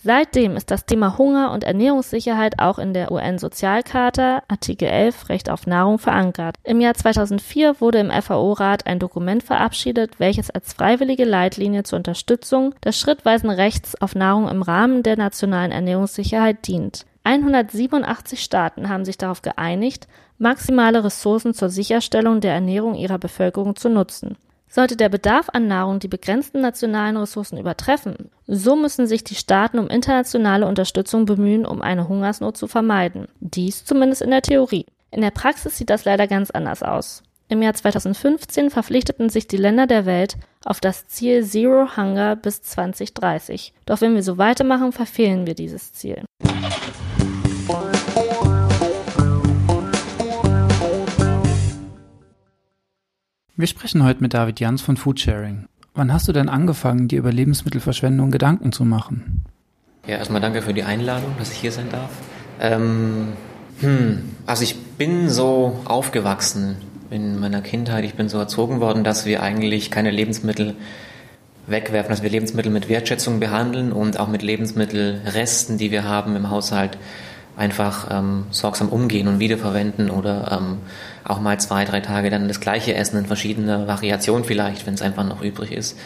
Seitdem 0.00 0.56
ist 0.56 0.70
das 0.70 0.86
Thema 0.86 1.18
Hunger 1.18 1.50
und 1.50 1.64
Ernährungssicherheit 1.64 2.60
auch 2.60 2.78
in 2.78 2.94
der 2.94 3.10
UN-Sozialcharta 3.10 4.44
Artikel 4.46 4.86
11 4.86 5.28
Recht 5.28 5.50
auf 5.50 5.66
Nahrung 5.66 5.98
verankert. 5.98 6.54
Im 6.62 6.80
Jahr 6.80 6.94
2004 6.94 7.80
wurde 7.80 7.98
im 7.98 8.10
FAO-Rat 8.10 8.86
ein 8.86 9.00
Dokument 9.00 9.42
verabschiedet, 9.42 10.20
welches 10.20 10.50
als 10.50 10.72
freiwillige 10.72 11.24
Leitlinie 11.24 11.82
zur 11.82 11.96
Unterstützung 11.96 12.76
des 12.84 12.96
schrittweisen 12.96 13.50
Rechts 13.50 14.00
auf 14.00 14.14
Nahrung 14.14 14.48
im 14.48 14.62
Rahmen 14.62 15.02
der 15.02 15.16
nationalen 15.16 15.72
Ernährungssicherheit 15.72 16.64
dient. 16.68 17.04
187 17.24 18.40
Staaten 18.40 18.88
haben 18.88 19.04
sich 19.04 19.18
darauf 19.18 19.42
geeinigt, 19.42 20.06
maximale 20.38 21.02
Ressourcen 21.02 21.54
zur 21.54 21.70
Sicherstellung 21.70 22.40
der 22.40 22.54
Ernährung 22.54 22.94
ihrer 22.94 23.18
Bevölkerung 23.18 23.74
zu 23.74 23.88
nutzen. 23.88 24.36
Sollte 24.68 24.96
der 24.96 25.08
Bedarf 25.08 25.48
an 25.52 25.66
Nahrung 25.66 25.98
die 25.98 26.08
begrenzten 26.08 26.60
nationalen 26.60 27.16
Ressourcen 27.16 27.58
übertreffen, 27.58 28.30
so 28.46 28.76
müssen 28.76 29.06
sich 29.06 29.24
die 29.24 29.34
Staaten 29.34 29.78
um 29.78 29.88
internationale 29.88 30.66
Unterstützung 30.66 31.24
bemühen, 31.24 31.64
um 31.64 31.80
eine 31.80 32.08
Hungersnot 32.08 32.56
zu 32.56 32.66
vermeiden. 32.66 33.28
Dies 33.40 33.84
zumindest 33.84 34.22
in 34.22 34.30
der 34.30 34.42
Theorie. 34.42 34.86
In 35.10 35.22
der 35.22 35.30
Praxis 35.30 35.78
sieht 35.78 35.88
das 35.88 36.04
leider 36.04 36.26
ganz 36.26 36.50
anders 36.50 36.82
aus. 36.82 37.22
Im 37.50 37.62
Jahr 37.62 37.72
2015 37.72 38.68
verpflichteten 38.68 39.30
sich 39.30 39.48
die 39.48 39.56
Länder 39.56 39.86
der 39.86 40.04
Welt 40.04 40.36
auf 40.66 40.80
das 40.80 41.08
Ziel 41.08 41.42
Zero 41.44 41.96
Hunger 41.96 42.36
bis 42.36 42.60
2030. 42.60 43.72
Doch 43.86 44.02
wenn 44.02 44.14
wir 44.14 44.22
so 44.22 44.36
weitermachen, 44.36 44.92
verfehlen 44.92 45.46
wir 45.46 45.54
dieses 45.54 45.94
Ziel. 45.94 46.24
Wir 53.58 53.66
sprechen 53.66 54.04
heute 54.04 54.20
mit 54.22 54.34
David 54.34 54.60
Jans 54.60 54.82
von 54.82 54.96
Foodsharing. 54.96 55.64
Wann 55.92 56.12
hast 56.12 56.28
du 56.28 56.32
denn 56.32 56.48
angefangen, 56.48 57.08
dir 57.08 57.18
über 57.18 57.32
Lebensmittelverschwendung 57.32 58.30
Gedanken 58.30 58.70
zu 58.70 58.84
machen? 58.84 59.42
Ja, 60.06 60.18
erstmal 60.18 60.40
danke 60.40 60.62
für 60.62 60.72
die 60.72 60.84
Einladung, 60.84 61.34
dass 61.40 61.50
ich 61.50 61.58
hier 61.58 61.72
sein 61.72 61.88
darf. 61.90 62.10
Ähm, 62.60 63.32
hm, 63.80 64.36
also 64.46 64.62
ich 64.62 64.76
bin 64.96 65.28
so 65.28 65.80
aufgewachsen 65.86 66.76
in 67.10 67.40
meiner 67.40 67.60
Kindheit. 67.60 68.04
Ich 68.04 68.14
bin 68.14 68.28
so 68.28 68.38
erzogen 68.38 68.78
worden, 68.78 69.02
dass 69.02 69.26
wir 69.26 69.42
eigentlich 69.42 69.90
keine 69.90 70.12
Lebensmittel 70.12 70.76
wegwerfen, 71.66 72.10
dass 72.10 72.22
wir 72.22 72.30
Lebensmittel 72.30 72.70
mit 72.70 72.88
Wertschätzung 72.88 73.40
behandeln 73.40 73.90
und 73.90 74.20
auch 74.20 74.28
mit 74.28 74.42
Lebensmittelresten, 74.42 75.78
die 75.78 75.90
wir 75.90 76.04
haben 76.04 76.36
im 76.36 76.48
Haushalt, 76.48 76.96
einfach 77.58 78.08
ähm, 78.10 78.44
sorgsam 78.50 78.88
umgehen 78.88 79.28
und 79.28 79.40
wiederverwenden 79.40 80.10
oder 80.10 80.58
ähm, 80.60 80.78
auch 81.24 81.40
mal 81.40 81.58
zwei, 81.58 81.84
drei 81.84 82.00
Tage 82.00 82.30
dann 82.30 82.48
das 82.48 82.60
gleiche 82.60 82.94
essen 82.94 83.18
in 83.18 83.26
verschiedener 83.26 83.86
Variation 83.88 84.44
vielleicht, 84.44 84.86
wenn 84.86 84.94
es 84.94 85.02
einfach 85.02 85.24
noch 85.24 85.42
übrig 85.42 85.72
ist. 85.72 85.98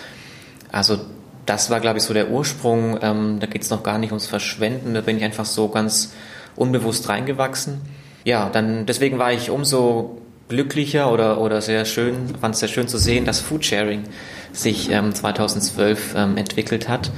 Also 0.72 0.98
das 1.44 1.70
war, 1.70 1.80
glaube 1.80 1.98
ich, 1.98 2.04
so 2.04 2.14
der 2.14 2.30
Ursprung. 2.30 2.98
Ähm, 3.02 3.38
da 3.38 3.46
geht 3.46 3.62
es 3.62 3.70
noch 3.70 3.82
gar 3.82 3.98
nicht 3.98 4.10
ums 4.10 4.26
Verschwenden, 4.26 4.94
da 4.94 5.02
bin 5.02 5.18
ich 5.18 5.24
einfach 5.24 5.44
so 5.44 5.68
ganz 5.68 6.14
unbewusst 6.56 7.08
reingewachsen. 7.08 7.82
Ja, 8.24 8.48
dann 8.48 8.86
deswegen 8.86 9.18
war 9.18 9.32
ich 9.32 9.50
umso 9.50 10.22
glücklicher 10.48 11.12
oder, 11.12 11.40
oder 11.40 11.60
sehr 11.60 11.84
schön, 11.84 12.34
fand 12.40 12.54
es 12.54 12.60
sehr 12.60 12.68
schön 12.68 12.88
zu 12.88 12.98
sehen, 12.98 13.24
dass 13.24 13.40
Foodsharing 13.40 14.04
sich 14.52 14.90
ähm, 14.90 15.14
2012 15.14 16.14
ähm, 16.16 16.36
entwickelt 16.36 16.88
hat 16.88 17.10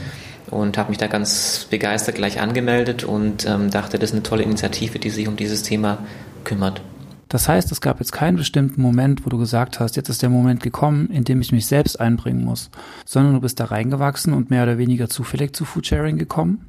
und 0.55 0.79
habe 0.79 0.91
mich 0.91 0.99
da 0.99 1.09
ganz 1.09 1.67
begeistert 1.69 2.15
gleich 2.15 2.41
angemeldet 2.41 3.05
und 3.05 3.47
ähm, 3.47 3.71
dachte, 3.71 3.99
das 3.99 4.11
ist 4.11 4.15
eine 4.15 4.23
tolle 4.23 4.45
Initiative, 4.45 4.99
die 4.99 5.11
sich 5.11 5.27
um 5.27 5.37
dieses 5.37 5.63
Thema 5.63 5.99
kümmert. 6.45 6.81
Das 7.29 7.49
heißt, 7.49 7.73
es 7.73 7.81
gab 7.81 7.99
jetzt 7.99 8.13
keinen 8.13 8.37
bestimmten 8.37 8.81
Moment, 8.81 9.27
wo 9.27 9.31
du 9.31 9.39
gesagt 9.39 9.81
hast, 9.81 9.97
jetzt 9.97 10.09
ist 10.09 10.23
der 10.23 10.29
Moment 10.29 10.63
gekommen, 10.63 11.11
in 11.11 11.25
dem 11.25 11.41
ich 11.41 11.51
mich 11.51 11.67
selbst 11.67 11.99
einbringen 11.99 12.45
muss, 12.45 12.71
sondern 13.05 13.35
du 13.35 13.41
bist 13.41 13.59
da 13.59 13.65
reingewachsen 13.65 14.33
und 14.33 14.51
mehr 14.51 14.63
oder 14.63 14.79
weniger 14.79 15.09
zufällig 15.09 15.57
zu 15.57 15.65
Foodsharing 15.65 16.17
gekommen? 16.17 16.67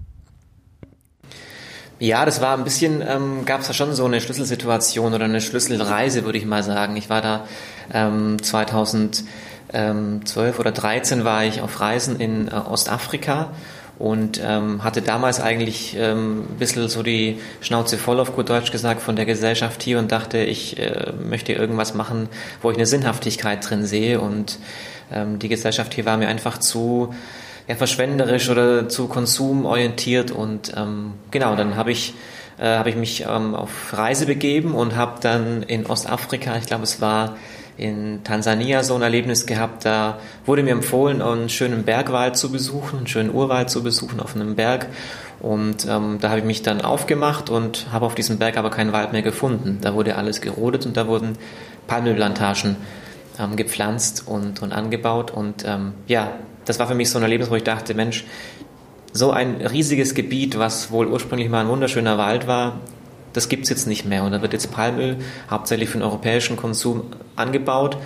Ja, 1.99 2.25
das 2.25 2.41
war 2.41 2.57
ein 2.57 2.63
bisschen, 2.63 3.01
ähm, 3.07 3.45
gab 3.45 3.61
es 3.61 3.67
da 3.67 3.73
schon 3.73 3.93
so 3.93 4.05
eine 4.05 4.19
Schlüsselsituation 4.19 5.13
oder 5.13 5.25
eine 5.25 5.39
Schlüsselreise, 5.39 6.25
würde 6.25 6.37
ich 6.37 6.45
mal 6.45 6.63
sagen. 6.63 6.97
Ich 6.97 7.09
war 7.09 7.21
da 7.21 7.45
ähm, 7.93 8.41
2000 8.41 9.23
12 9.75 10.59
oder 10.59 10.71
13 10.71 11.25
war 11.25 11.43
ich 11.43 11.61
auf 11.61 11.81
Reisen 11.81 12.19
in 12.19 12.47
äh, 12.47 12.51
Ostafrika 12.51 13.49
und 13.97 14.41
ähm, 14.43 14.83
hatte 14.83 15.01
damals 15.01 15.39
eigentlich 15.39 15.95
ähm, 15.97 16.41
ein 16.41 16.57
bisschen 16.59 16.87
so 16.89 17.01
die 17.01 17.39
Schnauze 17.61 17.97
voll 17.97 18.19
auf 18.19 18.35
gut 18.35 18.49
Deutsch 18.49 18.71
gesagt 18.71 19.01
von 19.01 19.15
der 19.15 19.25
Gesellschaft 19.25 19.81
hier 19.81 19.99
und 19.99 20.11
dachte, 20.11 20.39
ich 20.39 20.77
äh, 20.79 21.13
möchte 21.13 21.53
irgendwas 21.53 21.93
machen, 21.93 22.27
wo 22.61 22.71
ich 22.71 22.77
eine 22.77 22.85
Sinnhaftigkeit 22.85 23.67
drin 23.67 23.85
sehe. 23.85 24.19
Und 24.19 24.59
ähm, 25.13 25.39
die 25.39 25.47
Gesellschaft 25.47 25.93
hier 25.93 26.05
war 26.05 26.17
mir 26.17 26.27
einfach 26.27 26.57
zu 26.57 27.13
ja, 27.67 27.75
verschwenderisch 27.75 28.49
oder 28.49 28.89
zu 28.89 29.07
konsumorientiert. 29.07 30.31
Und 30.31 30.73
ähm, 30.75 31.13
genau, 31.31 31.55
dann 31.55 31.77
habe 31.77 31.91
ich 31.91 32.13
äh, 32.59 32.77
habe 32.77 32.89
ich 32.89 32.95
mich 32.95 33.25
ähm, 33.29 33.55
auf 33.55 33.93
Reise 33.93 34.25
begeben 34.25 34.75
und 34.75 34.95
habe 34.95 35.19
dann 35.21 35.63
in 35.63 35.85
Ostafrika, 35.85 36.57
ich 36.57 36.65
glaube 36.65 36.83
es 36.83 37.01
war 37.01 37.37
in 37.77 38.23
Tansania 38.23 38.83
so 38.83 38.95
ein 38.95 39.01
Erlebnis 39.01 39.45
gehabt, 39.45 39.85
da 39.85 40.19
wurde 40.45 40.63
mir 40.63 40.71
empfohlen, 40.71 41.21
einen 41.21 41.49
schönen 41.49 41.83
Bergwald 41.83 42.37
zu 42.37 42.51
besuchen, 42.51 42.99
einen 42.99 43.07
schönen 43.07 43.33
Urwald 43.33 43.69
zu 43.69 43.83
besuchen 43.83 44.19
auf 44.19 44.35
einem 44.35 44.55
Berg. 44.55 44.87
Und 45.41 45.85
ähm, 45.87 46.17
da 46.21 46.29
habe 46.29 46.39
ich 46.39 46.45
mich 46.45 46.61
dann 46.61 46.81
aufgemacht 46.81 47.49
und 47.49 47.87
habe 47.91 48.05
auf 48.05 48.15
diesem 48.15 48.37
Berg 48.37 48.57
aber 48.57 48.69
keinen 48.69 48.93
Wald 48.93 49.11
mehr 49.11 49.21
gefunden. 49.21 49.79
Da 49.81 49.93
wurde 49.93 50.15
alles 50.15 50.41
gerodet 50.41 50.85
und 50.85 50.95
da 50.95 51.07
wurden 51.07 51.37
Palmölplantagen 51.87 52.77
ähm, 53.39 53.55
gepflanzt 53.55 54.23
und, 54.27 54.61
und 54.61 54.71
angebaut. 54.71 55.31
Und 55.31 55.65
ähm, 55.65 55.93
ja, 56.07 56.31
das 56.65 56.79
war 56.79 56.87
für 56.87 56.95
mich 56.95 57.09
so 57.09 57.19
ein 57.19 57.23
Erlebnis, 57.23 57.49
wo 57.49 57.55
ich 57.55 57.63
dachte, 57.63 57.93
Mensch, 57.93 58.25
so 59.11 59.31
ein 59.31 59.61
riesiges 59.61 60.13
Gebiet, 60.13 60.57
was 60.57 60.91
wohl 60.91 61.07
ursprünglich 61.07 61.49
mal 61.49 61.61
ein 61.61 61.69
wunderschöner 61.69 62.17
Wald 62.17 62.47
war, 62.47 62.79
das 63.35 63.49
gibt 63.49 63.63
es 63.63 63.69
jetzt 63.69 63.87
nicht 63.87 64.05
mehr. 64.05 64.23
Und 64.23 64.31
da 64.31 64.41
wird 64.41 64.53
jetzt 64.53 64.71
Palmöl 64.71 65.17
hauptsächlich 65.49 65.89
für 65.89 65.97
den 65.97 66.03
europäischen 66.03 66.55
Konsum 66.55 67.03
angebaut. 67.35 67.97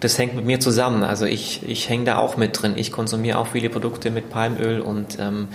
Das 0.00 0.18
hängt 0.18 0.34
mit 0.34 0.44
mir 0.44 0.60
zusammen. 0.60 1.02
Also 1.02 1.24
ich, 1.24 1.66
ich 1.68 1.88
hänge 1.88 2.04
da 2.04 2.18
auch 2.18 2.36
mit 2.36 2.60
drin. 2.60 2.74
Ich 2.76 2.92
konsumiere 2.92 3.38
auch 3.38 3.48
viele 3.48 3.70
Produkte 3.70 4.10
mit 4.10 4.30
Palmöl 4.30 4.80
und 4.80 5.18
ähm, 5.20 5.48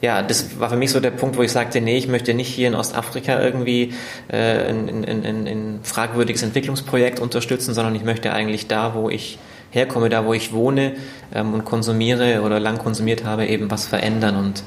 ja, 0.00 0.20
das 0.20 0.58
war 0.58 0.68
für 0.68 0.76
mich 0.76 0.90
so 0.90 0.98
der 0.98 1.12
Punkt, 1.12 1.36
wo 1.36 1.42
ich 1.42 1.52
sagte, 1.52 1.80
nee, 1.80 1.96
ich 1.96 2.08
möchte 2.08 2.34
nicht 2.34 2.48
hier 2.48 2.66
in 2.66 2.74
Ostafrika 2.74 3.40
irgendwie 3.40 3.94
äh, 4.26 4.68
ein, 4.68 4.88
ein, 4.88 5.24
ein, 5.24 5.46
ein 5.46 5.80
fragwürdiges 5.84 6.42
Entwicklungsprojekt 6.42 7.20
unterstützen, 7.20 7.72
sondern 7.72 7.94
ich 7.94 8.02
möchte 8.02 8.32
eigentlich 8.32 8.66
da, 8.66 8.94
wo 8.94 9.08
ich 9.08 9.38
herkomme, 9.70 10.08
da 10.08 10.26
wo 10.26 10.34
ich 10.34 10.52
wohne 10.52 10.96
ähm, 11.32 11.54
und 11.54 11.64
konsumiere 11.64 12.42
oder 12.42 12.58
lang 12.58 12.78
konsumiert 12.78 13.24
habe, 13.24 13.46
eben 13.46 13.70
was 13.70 13.86
verändern. 13.86 14.34
Und 14.34 14.64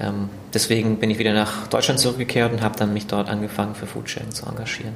ähm, 0.00 0.28
deswegen 0.52 0.98
bin 0.98 1.10
ich 1.10 1.18
wieder 1.18 1.32
nach 1.32 1.66
Deutschland 1.68 2.00
zurückgekehrt 2.00 2.52
und 2.52 2.62
habe 2.62 2.76
dann 2.78 2.92
mich 2.92 3.06
dort 3.06 3.28
angefangen 3.28 3.74
für 3.74 3.86
Foodsharing 3.86 4.30
zu 4.30 4.46
engagieren. 4.46 4.94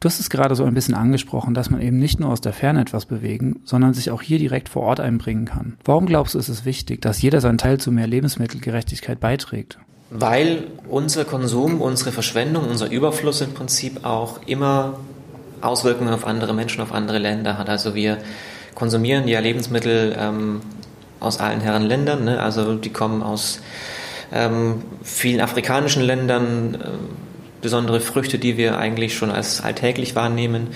Du 0.00 0.08
hast 0.08 0.18
es 0.18 0.30
gerade 0.30 0.56
so 0.56 0.64
ein 0.64 0.74
bisschen 0.74 0.96
angesprochen, 0.96 1.54
dass 1.54 1.70
man 1.70 1.80
eben 1.80 1.96
nicht 1.96 2.18
nur 2.18 2.30
aus 2.30 2.40
der 2.40 2.52
Ferne 2.52 2.80
etwas 2.80 3.06
bewegen, 3.06 3.60
sondern 3.64 3.94
sich 3.94 4.10
auch 4.10 4.20
hier 4.20 4.40
direkt 4.40 4.68
vor 4.68 4.82
Ort 4.82 4.98
einbringen 4.98 5.44
kann. 5.44 5.76
Warum 5.84 6.06
glaubst 6.06 6.34
du, 6.34 6.40
ist 6.40 6.48
es 6.48 6.64
wichtig, 6.64 7.00
dass 7.02 7.22
jeder 7.22 7.40
seinen 7.40 7.58
Teil 7.58 7.78
zu 7.78 7.92
mehr 7.92 8.08
Lebensmittelgerechtigkeit 8.08 9.20
beiträgt? 9.20 9.78
Weil 10.10 10.64
unser 10.88 11.24
Konsum, 11.24 11.80
unsere 11.80 12.10
Verschwendung, 12.10 12.68
unser 12.68 12.90
Überfluss 12.90 13.40
im 13.42 13.54
Prinzip 13.54 14.04
auch 14.04 14.40
immer 14.46 14.98
Auswirkungen 15.60 16.12
auf 16.12 16.26
andere 16.26 16.52
Menschen, 16.52 16.80
auf 16.80 16.92
andere 16.92 17.18
Länder 17.18 17.56
hat. 17.56 17.68
Also 17.68 17.94
wir 17.94 18.18
konsumieren 18.74 19.28
ja 19.28 19.38
Lebensmittel 19.38 20.16
ähm, 20.18 20.62
aus 21.20 21.38
allen 21.38 21.60
Herren 21.60 21.84
Ländern, 21.84 22.24
ne? 22.24 22.40
also 22.40 22.74
die 22.74 22.90
kommen 22.90 23.22
aus 23.22 23.60
ähm, 24.32 24.82
vielen 25.02 25.40
afrikanischen 25.40 26.02
Ländern, 26.02 26.74
äh, 26.74 26.78
besondere 27.60 28.00
Früchte, 28.00 28.38
die 28.38 28.56
wir 28.56 28.78
eigentlich 28.78 29.14
schon 29.14 29.30
als 29.30 29.62
alltäglich 29.62 30.14
wahrnehmen. 30.16 30.68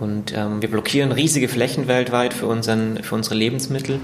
Und 0.00 0.36
ähm, 0.36 0.60
wir 0.60 0.70
blockieren 0.70 1.12
riesige 1.12 1.48
Flächen 1.48 1.86
weltweit 1.86 2.34
für, 2.34 2.46
unseren, 2.46 3.02
für 3.02 3.14
unsere 3.14 3.36
Lebensmittel 3.36 4.00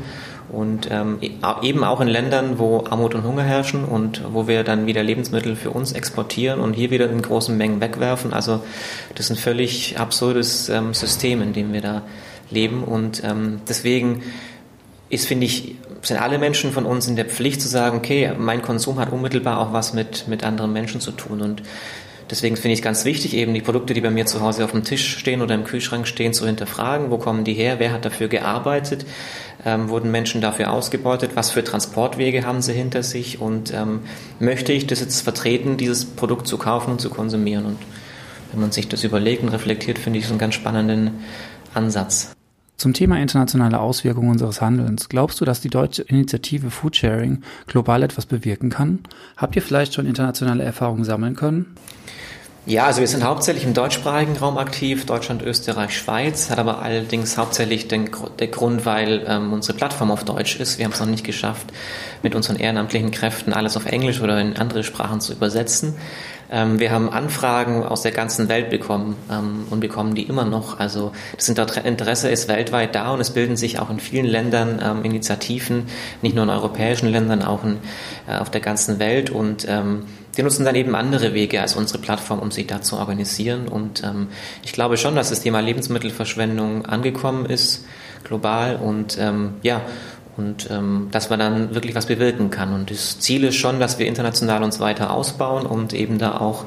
und 0.50 0.88
ähm, 0.90 1.18
e, 1.20 1.30
eben 1.62 1.84
auch 1.84 2.00
in 2.00 2.08
Ländern, 2.08 2.58
wo 2.58 2.84
Armut 2.88 3.14
und 3.14 3.24
Hunger 3.24 3.42
herrschen 3.42 3.84
und 3.84 4.22
wo 4.32 4.46
wir 4.46 4.64
dann 4.64 4.86
wieder 4.86 5.02
Lebensmittel 5.02 5.56
für 5.56 5.70
uns 5.70 5.92
exportieren 5.92 6.60
und 6.60 6.74
hier 6.74 6.90
wieder 6.90 7.10
in 7.10 7.22
großen 7.22 7.56
Mengen 7.56 7.80
wegwerfen. 7.80 8.32
Also 8.32 8.62
das 9.14 9.26
ist 9.26 9.30
ein 9.30 9.36
völlig 9.36 9.98
absurdes 9.98 10.68
ähm, 10.68 10.94
System, 10.94 11.42
in 11.42 11.52
dem 11.52 11.72
wir 11.72 11.80
da 11.80 12.02
leben 12.50 12.84
und 12.84 13.22
ähm, 13.24 13.60
deswegen 13.68 14.22
ist, 15.08 15.26
finde 15.26 15.46
ich, 15.46 15.76
sind 16.02 16.20
alle 16.20 16.38
Menschen 16.38 16.72
von 16.72 16.86
uns 16.86 17.08
in 17.08 17.16
der 17.16 17.26
Pflicht 17.26 17.60
zu 17.60 17.68
sagen, 17.68 17.98
okay, 17.98 18.32
mein 18.38 18.62
Konsum 18.62 18.98
hat 18.98 19.12
unmittelbar 19.12 19.58
auch 19.58 19.72
was 19.72 19.92
mit, 19.92 20.28
mit 20.28 20.44
anderen 20.44 20.72
Menschen 20.72 21.00
zu 21.00 21.12
tun. 21.12 21.40
Und 21.42 21.62
deswegen 22.30 22.56
finde 22.56 22.72
ich 22.72 22.78
es 22.80 22.84
ganz 22.84 23.04
wichtig, 23.04 23.34
eben 23.34 23.52
die 23.52 23.60
Produkte, 23.60 23.92
die 23.92 24.00
bei 24.00 24.10
mir 24.10 24.26
zu 24.26 24.40
Hause 24.40 24.64
auf 24.64 24.70
dem 24.72 24.84
Tisch 24.84 25.18
stehen 25.18 25.42
oder 25.42 25.54
im 25.54 25.64
Kühlschrank 25.64 26.06
stehen, 26.06 26.32
zu 26.32 26.46
hinterfragen. 26.46 27.10
Wo 27.10 27.18
kommen 27.18 27.44
die 27.44 27.54
her? 27.54 27.78
Wer 27.78 27.92
hat 27.92 28.04
dafür 28.04 28.28
gearbeitet? 28.28 29.04
Ähm, 29.64 29.90
wurden 29.90 30.10
Menschen 30.10 30.40
dafür 30.40 30.72
ausgebeutet? 30.72 31.32
Was 31.34 31.50
für 31.50 31.62
Transportwege 31.62 32.46
haben 32.46 32.62
sie 32.62 32.72
hinter 32.72 33.02
sich? 33.02 33.40
Und 33.40 33.74
ähm, 33.74 34.00
möchte 34.38 34.72
ich 34.72 34.86
das 34.86 35.00
jetzt 35.00 35.20
vertreten, 35.20 35.76
dieses 35.76 36.04
Produkt 36.06 36.46
zu 36.46 36.56
kaufen 36.56 36.92
und 36.92 37.00
zu 37.00 37.10
konsumieren? 37.10 37.66
Und 37.66 37.78
wenn 38.52 38.60
man 38.60 38.72
sich 38.72 38.88
das 38.88 39.04
überlegt 39.04 39.42
und 39.42 39.50
reflektiert, 39.50 39.98
finde 39.98 40.18
ich 40.18 40.24
es 40.24 40.30
einen 40.30 40.38
ganz 40.38 40.54
spannenden 40.54 41.24
Ansatz. 41.74 42.32
Zum 42.80 42.94
Thema 42.94 43.20
internationale 43.20 43.78
Auswirkungen 43.78 44.30
unseres 44.30 44.62
Handelns. 44.62 45.10
Glaubst 45.10 45.38
du, 45.38 45.44
dass 45.44 45.60
die 45.60 45.68
deutsche 45.68 46.00
Initiative 46.00 46.70
Foodsharing 46.70 47.42
global 47.66 48.02
etwas 48.02 48.24
bewirken 48.24 48.70
kann? 48.70 49.00
Habt 49.36 49.54
ihr 49.54 49.60
vielleicht 49.60 49.92
schon 49.92 50.06
internationale 50.06 50.64
Erfahrungen 50.64 51.04
sammeln 51.04 51.36
können? 51.36 51.76
Ja, 52.64 52.86
also 52.86 53.00
wir 53.00 53.08
sind 53.08 53.22
hauptsächlich 53.22 53.64
im 53.64 53.74
deutschsprachigen 53.74 54.34
Raum 54.34 54.56
aktiv, 54.56 55.04
Deutschland, 55.04 55.42
Österreich, 55.42 55.94
Schweiz, 55.94 56.48
hat 56.48 56.58
aber 56.58 56.80
allerdings 56.80 57.36
hauptsächlich 57.36 57.86
den, 57.86 58.08
der 58.38 58.48
Grund, 58.48 58.86
weil 58.86 59.26
ähm, 59.26 59.52
unsere 59.52 59.76
Plattform 59.76 60.10
auf 60.10 60.24
Deutsch 60.24 60.58
ist. 60.58 60.78
Wir 60.78 60.86
haben 60.86 60.92
es 60.92 61.00
noch 61.00 61.06
nicht 61.06 61.24
geschafft, 61.24 61.66
mit 62.22 62.34
unseren 62.34 62.56
ehrenamtlichen 62.56 63.10
Kräften 63.10 63.52
alles 63.52 63.76
auf 63.76 63.84
Englisch 63.84 64.22
oder 64.22 64.40
in 64.40 64.56
andere 64.56 64.84
Sprachen 64.84 65.20
zu 65.20 65.34
übersetzen. 65.34 65.96
Ähm, 66.50 66.80
wir 66.80 66.90
haben 66.90 67.10
Anfragen 67.10 67.84
aus 67.84 68.02
der 68.02 68.12
ganzen 68.12 68.48
Welt 68.48 68.70
bekommen 68.70 69.16
ähm, 69.30 69.64
und 69.70 69.80
bekommen 69.80 70.14
die 70.14 70.22
immer 70.22 70.44
noch. 70.44 70.78
Also 70.78 71.12
das 71.36 71.48
Interesse 71.48 72.28
ist 72.30 72.48
weltweit 72.48 72.94
da 72.94 73.12
und 73.12 73.20
es 73.20 73.30
bilden 73.30 73.56
sich 73.56 73.78
auch 73.78 73.90
in 73.90 74.00
vielen 74.00 74.26
Ländern 74.26 74.80
ähm, 74.82 75.04
Initiativen, 75.04 75.84
nicht 76.22 76.34
nur 76.34 76.44
in 76.44 76.50
europäischen 76.50 77.08
Ländern, 77.08 77.42
auch 77.42 77.64
in, 77.64 77.78
äh, 78.28 78.36
auf 78.38 78.50
der 78.50 78.60
ganzen 78.60 78.98
Welt 78.98 79.30
und 79.30 79.66
die 80.36 80.42
nutzen 80.42 80.64
dann 80.64 80.74
eben 80.74 80.94
andere 80.94 81.34
Wege 81.34 81.60
als 81.60 81.74
unsere 81.74 81.98
Plattform, 81.98 82.38
um 82.38 82.50
sich 82.50 82.66
da 82.66 82.80
zu 82.80 82.96
organisieren. 82.96 83.68
Und 83.68 84.02
ähm, 84.04 84.28
ich 84.62 84.72
glaube 84.72 84.96
schon, 84.96 85.16
dass 85.16 85.30
das 85.30 85.40
Thema 85.40 85.60
Lebensmittelverschwendung 85.60 86.86
angekommen 86.86 87.46
ist, 87.46 87.84
global. 88.24 88.76
Und 88.76 89.18
ähm, 89.18 89.54
ja, 89.62 89.82
und 90.40 90.70
ähm, 90.70 91.08
dass 91.12 91.28
man 91.28 91.38
dann 91.38 91.74
wirklich 91.74 91.94
was 91.94 92.06
bewirken 92.06 92.50
kann. 92.50 92.72
Und 92.72 92.90
das 92.90 93.20
Ziel 93.20 93.44
ist 93.44 93.56
schon, 93.56 93.78
dass 93.78 93.98
wir 93.98 94.06
international 94.06 94.62
uns 94.62 94.80
weiter 94.80 95.12
ausbauen 95.12 95.66
und 95.66 95.92
eben 95.92 96.18
da 96.18 96.38
auch 96.38 96.64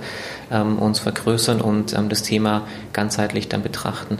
ähm, 0.51 0.77
uns 0.77 0.99
vergrößern 0.99 1.59
und 1.59 1.93
ähm, 1.93 2.09
das 2.09 2.21
Thema 2.21 2.67
ganzheitlich 2.93 3.49
dann 3.49 3.63
betrachten. 3.63 4.19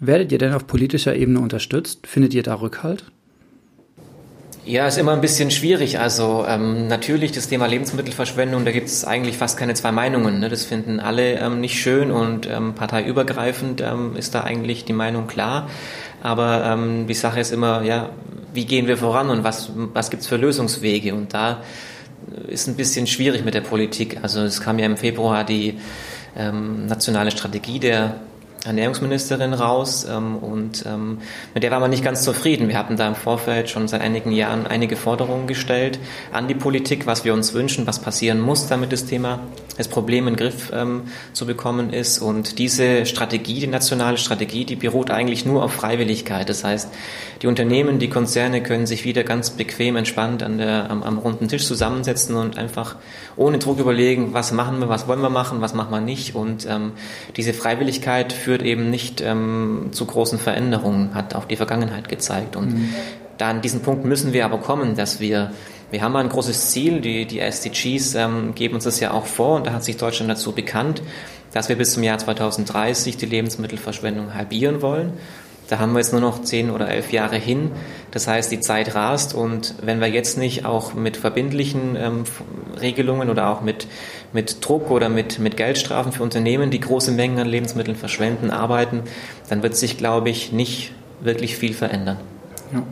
Werdet 0.00 0.32
ihr 0.32 0.38
denn 0.38 0.54
auf 0.54 0.66
politischer 0.66 1.14
Ebene 1.14 1.40
unterstützt? 1.40 2.06
Findet 2.06 2.34
ihr 2.34 2.42
da 2.42 2.54
Rückhalt? 2.54 3.04
Ja, 4.66 4.86
ist 4.86 4.98
immer 4.98 5.12
ein 5.12 5.20
bisschen 5.20 5.50
schwierig. 5.50 5.98
Also 5.98 6.44
ähm, 6.46 6.86
natürlich 6.86 7.32
das 7.32 7.48
Thema 7.48 7.66
Lebensmittelverschwendung, 7.66 8.64
da 8.64 8.72
gibt 8.72 8.88
es 8.88 9.04
eigentlich 9.04 9.38
fast 9.38 9.58
keine 9.58 9.74
zwei 9.74 9.90
Meinungen. 9.90 10.38
Ne? 10.38 10.48
Das 10.48 10.64
finden 10.64 11.00
alle 11.00 11.38
ähm, 11.38 11.60
nicht 11.60 11.80
schön 11.80 12.10
und 12.10 12.48
ähm, 12.48 12.74
parteiübergreifend 12.74 13.80
ähm, 13.80 14.16
ist 14.16 14.34
da 14.34 14.42
eigentlich 14.42 14.84
die 14.84 14.92
Meinung 14.92 15.26
klar. 15.26 15.68
Aber 16.22 16.64
ähm, 16.64 17.06
die 17.06 17.14
Sache 17.14 17.40
ist 17.40 17.52
immer, 17.52 17.82
ja, 17.82 18.10
wie 18.52 18.64
gehen 18.64 18.86
wir 18.86 18.96
voran 18.96 19.30
und 19.30 19.44
was, 19.44 19.70
was 19.94 20.10
gibt's 20.10 20.26
für 20.26 20.36
Lösungswege? 20.36 21.14
Und 21.14 21.32
da 21.34 21.62
ist 22.48 22.68
ein 22.68 22.76
bisschen 22.76 23.06
schwierig 23.06 23.44
mit 23.44 23.54
der 23.54 23.60
Politik. 23.62 24.18
Also 24.22 24.40
es 24.40 24.60
kam 24.60 24.78
ja 24.78 24.86
im 24.86 24.96
Februar 24.96 25.44
die 25.44 25.78
ähm, 26.36 26.86
nationale 26.86 27.30
Strategie 27.30 27.78
der 27.78 28.16
Ernährungsministerin 28.64 29.54
raus 29.54 30.06
ähm, 30.08 30.36
und 30.36 30.84
ähm, 30.86 31.18
mit 31.54 31.62
der 31.62 31.70
war 31.70 31.80
man 31.80 31.90
nicht 31.90 32.04
ganz 32.04 32.22
zufrieden. 32.22 32.68
Wir 32.68 32.78
hatten 32.78 32.96
da 32.96 33.08
im 33.08 33.14
Vorfeld 33.14 33.70
schon 33.70 33.88
seit 33.88 34.02
einigen 34.02 34.32
Jahren 34.32 34.66
einige 34.66 34.96
Forderungen 34.96 35.46
gestellt 35.46 35.98
an 36.32 36.46
die 36.46 36.54
Politik, 36.54 37.06
was 37.06 37.24
wir 37.24 37.32
uns 37.32 37.54
wünschen, 37.54 37.86
was 37.86 38.00
passieren 38.00 38.40
muss, 38.40 38.66
damit 38.66 38.92
das 38.92 39.06
Thema, 39.06 39.40
das 39.78 39.88
Problem 39.88 40.28
in 40.28 40.34
den 40.34 40.38
Griff 40.38 40.70
ähm, 40.74 41.04
zu 41.32 41.46
bekommen 41.46 41.90
ist. 41.90 42.18
Und 42.18 42.58
diese 42.58 43.06
Strategie, 43.06 43.60
die 43.60 43.66
nationale 43.66 44.18
Strategie, 44.18 44.66
die 44.66 44.76
beruht 44.76 45.10
eigentlich 45.10 45.46
nur 45.46 45.64
auf 45.64 45.72
Freiwilligkeit. 45.72 46.48
Das 46.48 46.62
heißt, 46.62 46.90
die 47.40 47.46
Unternehmen, 47.46 47.98
die 47.98 48.10
Konzerne 48.10 48.62
können 48.62 48.86
sich 48.86 49.06
wieder 49.06 49.24
ganz 49.24 49.50
bequem, 49.50 49.96
entspannt 49.96 50.42
an 50.42 50.58
der, 50.58 50.90
am, 50.90 51.02
am 51.02 51.16
runden 51.16 51.48
Tisch 51.48 51.64
zusammensetzen 51.64 52.36
und 52.36 52.58
einfach 52.58 52.96
ohne 53.36 53.58
Druck 53.58 53.78
überlegen, 53.78 54.34
was 54.34 54.52
machen 54.52 54.80
wir, 54.80 54.90
was 54.90 55.08
wollen 55.08 55.22
wir 55.22 55.30
machen, 55.30 55.62
was 55.62 55.72
machen 55.72 55.90
wir 55.90 56.02
nicht. 56.02 56.34
Und 56.34 56.66
ähm, 56.68 56.92
diese 57.36 57.54
Freiwilligkeit 57.54 58.34
für 58.34 58.49
führt 58.50 58.62
eben 58.62 58.90
nicht 58.90 59.20
ähm, 59.20 59.90
zu 59.92 60.06
großen 60.06 60.40
Veränderungen, 60.40 61.14
hat 61.14 61.36
auch 61.36 61.44
die 61.44 61.54
Vergangenheit 61.54 62.08
gezeigt. 62.08 62.56
Und 62.56 62.74
mhm. 62.74 62.94
da 63.38 63.50
an 63.50 63.62
diesen 63.62 63.80
Punkt 63.82 64.04
müssen 64.04 64.32
wir 64.32 64.44
aber 64.44 64.58
kommen, 64.58 64.96
dass 64.96 65.20
wir 65.20 65.52
wir 65.92 66.02
haben 66.02 66.16
ein 66.16 66.28
großes 66.28 66.70
Ziel, 66.70 67.00
die, 67.00 67.26
die 67.26 67.38
SDGs 67.38 68.16
ähm, 68.16 68.56
geben 68.56 68.74
uns 68.74 68.84
das 68.84 68.98
ja 68.98 69.12
auch 69.12 69.26
vor 69.26 69.54
und 69.54 69.68
da 69.68 69.72
hat 69.72 69.84
sich 69.84 69.96
Deutschland 69.96 70.28
dazu 70.32 70.50
bekannt, 70.50 71.00
dass 71.52 71.68
wir 71.68 71.76
bis 71.76 71.92
zum 71.92 72.02
Jahr 72.02 72.18
2030 72.18 73.16
die 73.18 73.26
Lebensmittelverschwendung 73.26 74.34
halbieren 74.34 74.82
wollen. 74.82 75.12
Da 75.70 75.78
haben 75.78 75.92
wir 75.92 76.00
jetzt 76.00 76.10
nur 76.10 76.20
noch 76.20 76.42
zehn 76.42 76.68
oder 76.68 76.88
elf 76.88 77.12
Jahre 77.12 77.36
hin. 77.36 77.70
Das 78.10 78.26
heißt, 78.26 78.50
die 78.50 78.58
Zeit 78.58 78.96
rast 78.96 79.34
und 79.34 79.76
wenn 79.80 80.00
wir 80.00 80.08
jetzt 80.08 80.36
nicht 80.36 80.64
auch 80.64 80.94
mit 80.94 81.16
verbindlichen 81.16 81.94
ähm, 81.94 82.24
Regelungen 82.80 83.30
oder 83.30 83.48
auch 83.48 83.60
mit, 83.60 83.86
mit 84.32 84.66
Druck 84.66 84.90
oder 84.90 85.08
mit, 85.08 85.38
mit 85.38 85.56
Geldstrafen 85.56 86.10
für 86.10 86.24
Unternehmen, 86.24 86.72
die 86.72 86.80
große 86.80 87.12
Mengen 87.12 87.38
an 87.38 87.46
Lebensmitteln 87.46 87.96
verschwenden, 87.96 88.50
arbeiten, 88.50 89.04
dann 89.48 89.62
wird 89.62 89.76
sich, 89.76 89.96
glaube 89.96 90.28
ich, 90.28 90.50
nicht 90.50 90.92
wirklich 91.20 91.54
viel 91.56 91.72
verändern. 91.72 92.16
Ja. 92.72 92.82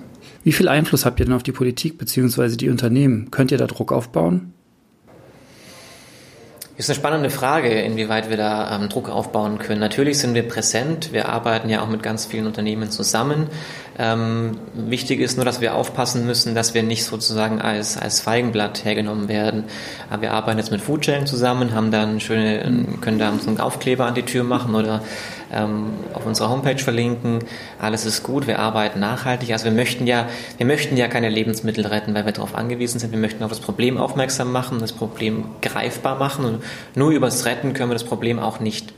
Wie 0.44 0.52
viel 0.52 0.68
Einfluss 0.68 1.04
habt 1.04 1.18
ihr 1.18 1.26
denn 1.26 1.34
auf 1.34 1.42
die 1.42 1.50
Politik 1.50 1.98
bzw. 1.98 2.54
die 2.54 2.68
Unternehmen? 2.68 3.32
Könnt 3.32 3.50
ihr 3.50 3.58
da 3.58 3.66
Druck 3.66 3.90
aufbauen? 3.90 4.54
Ist 6.78 6.88
eine 6.88 6.94
spannende 6.94 7.28
Frage, 7.28 7.70
inwieweit 7.82 8.30
wir 8.30 8.36
da 8.36 8.76
ähm, 8.76 8.88
Druck 8.88 9.08
aufbauen 9.08 9.58
können. 9.58 9.80
Natürlich 9.80 10.20
sind 10.20 10.34
wir 10.34 10.46
präsent. 10.46 11.12
Wir 11.12 11.28
arbeiten 11.28 11.68
ja 11.68 11.82
auch 11.82 11.88
mit 11.88 12.04
ganz 12.04 12.24
vielen 12.24 12.46
Unternehmen 12.46 12.92
zusammen. 12.92 13.48
Ähm, 14.00 14.58
wichtig 14.74 15.18
ist 15.18 15.37
nur, 15.37 15.44
dass 15.44 15.61
wir 15.61 15.74
aufpassen 15.74 16.24
müssen, 16.24 16.54
dass 16.54 16.72
wir 16.72 16.84
nicht 16.84 17.04
sozusagen 17.04 17.61
als, 17.61 17.98
als 17.98 18.20
Feigenblatt 18.20 18.84
hergenommen 18.84 19.28
werden. 19.28 19.64
Aber 20.08 20.22
wir 20.22 20.32
arbeiten 20.32 20.58
jetzt 20.58 20.70
mit 20.70 20.80
Foodsharing 20.80 21.26
zusammen, 21.26 21.74
haben 21.74 21.90
dann 21.90 22.20
schöne, 22.20 22.87
können 23.00 23.18
da 23.18 23.32
so 23.40 23.48
einen 23.48 23.58
Aufkleber 23.58 24.06
an 24.06 24.14
die 24.14 24.22
Tür 24.22 24.44
machen 24.44 24.76
oder 24.76 25.02
ähm, 25.52 25.94
auf 26.14 26.26
unserer 26.26 26.50
Homepage 26.50 26.78
verlinken. 26.78 27.40
Alles 27.80 28.06
ist 28.06 28.22
gut, 28.22 28.46
wir 28.46 28.61
arbeiten 28.61 29.00
nachhaltig. 29.00 29.50
Also 29.50 29.64
wir 29.64 29.72
möchten 29.72 30.06
ja, 30.06 30.28
wir 30.58 30.66
möchten 30.66 30.96
ja 30.96 31.08
keine 31.08 31.28
Lebensmittel 31.28 31.84
retten, 31.84 32.14
weil 32.14 32.24
wir 32.24 32.32
darauf 32.32 32.54
angewiesen 32.54 33.00
sind. 33.00 33.11
Wir 33.11 33.18
möchten 33.18 33.42
auf 33.42 33.50
das 33.50 33.61
Problem 33.61 33.98
aufmerksam 33.98 34.52
machen, 34.52 34.78
das 34.78 34.92
Problem 34.92 35.46
greifbar 35.61 36.18
machen 36.18 36.44
und 36.44 36.62
nur 36.94 37.11
übers 37.11 37.46
Retten 37.46 37.72
können 37.72 37.90
wir 37.90 37.94
das 37.94 38.04
Problem 38.04 38.38
auch 38.38 38.61
nicht 38.61 38.92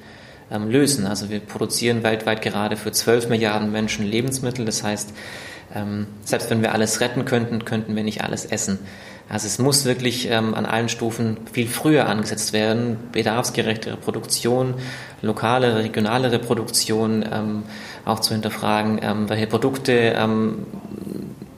ähm, 0.51 0.69
lösen. 0.71 1.07
Also 1.07 1.31
wir 1.31 1.41
produzieren 1.41 2.03
weltweit 2.03 2.43
gerade 2.43 2.77
für 2.77 2.93
12 2.93 3.29
Milliarden 3.29 3.73
Menschen 3.73 4.07
Lebensmittel. 4.07 4.65
Das 4.65 4.83
heißt, 4.83 5.13
ähm, 5.75 6.07
selbst 6.25 6.51
wenn 6.51 6.63
wir 6.63 6.73
alles 6.73 7.01
retten 7.01 7.25
könnten, 7.25 7.65
könnten 7.65 7.97
wir 7.97 8.03
nicht 8.03 8.25
alles 8.25 8.45
essen. 8.45 8.79
Also 9.29 9.47
es 9.47 9.61
muss 9.61 9.85
wirklich 9.85 10.29
ähm, 10.29 10.55
an 10.55 10.67
allen 10.67 10.89
Stufen 10.89 11.37
viel 11.53 11.69
früher 11.69 12.09
angesetzt 12.09 12.53
werden. 12.53 12.97
Bedarfsgerechtere 13.13 13.97
Produktion, 13.97 14.75
lokale, 15.23 15.77
regionale 15.77 16.33
Reproduktion 16.33 17.25
ähm, 17.31 17.63
auch 18.05 18.19
zu 18.19 18.33
hinterfragen, 18.33 18.99
ähm, 19.03 19.29
welche 19.29 19.47
Produkte 19.47 19.93
ähm, 19.93 20.67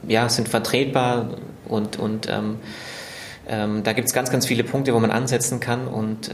ja, 0.07 0.28
sind 0.28 0.50
vertretbar 0.50 1.31
und, 1.66 1.98
und 1.98 2.28
ähm, 2.28 2.59
ähm, 3.48 3.83
da 3.83 3.94
gibt 3.94 4.09
es 4.09 4.12
ganz, 4.12 4.31
ganz 4.31 4.46
viele 4.46 4.64
Punkte, 4.64 4.92
wo 4.92 5.00
man 5.00 5.11
ansetzen 5.11 5.59
kann 5.59 5.88
und 5.88 6.31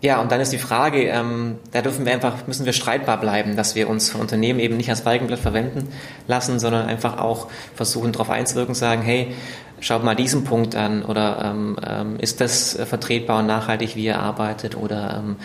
ja, 0.00 0.20
und 0.20 0.30
dann 0.30 0.40
ist 0.40 0.52
die 0.52 0.58
Frage, 0.58 1.02
ähm, 1.08 1.58
da 1.72 1.82
dürfen 1.82 2.06
wir 2.06 2.12
einfach, 2.12 2.46
müssen 2.46 2.64
wir 2.64 2.72
streitbar 2.72 3.18
bleiben, 3.18 3.56
dass 3.56 3.74
wir 3.74 3.88
uns 3.88 4.10
von 4.10 4.20
Unternehmen 4.20 4.60
eben 4.60 4.76
nicht 4.76 4.90
als 4.90 5.00
Feigenblatt 5.00 5.40
verwenden 5.40 5.88
lassen, 6.28 6.60
sondern 6.60 6.86
einfach 6.86 7.18
auch 7.18 7.48
versuchen, 7.74 8.12
darauf 8.12 8.30
einzuwirken, 8.30 8.76
sagen, 8.76 9.02
hey, 9.02 9.34
schaut 9.80 10.04
mal 10.04 10.14
diesen 10.14 10.44
Punkt 10.44 10.76
an 10.76 11.04
oder 11.04 11.42
ähm, 11.44 11.76
ähm, 11.84 12.16
ist 12.20 12.40
das 12.40 12.78
vertretbar 12.84 13.40
und 13.40 13.46
nachhaltig, 13.46 13.96
wie 13.96 14.04
ihr 14.04 14.20
arbeitet 14.20 14.76
oder 14.76 15.18
ähm, 15.18 15.36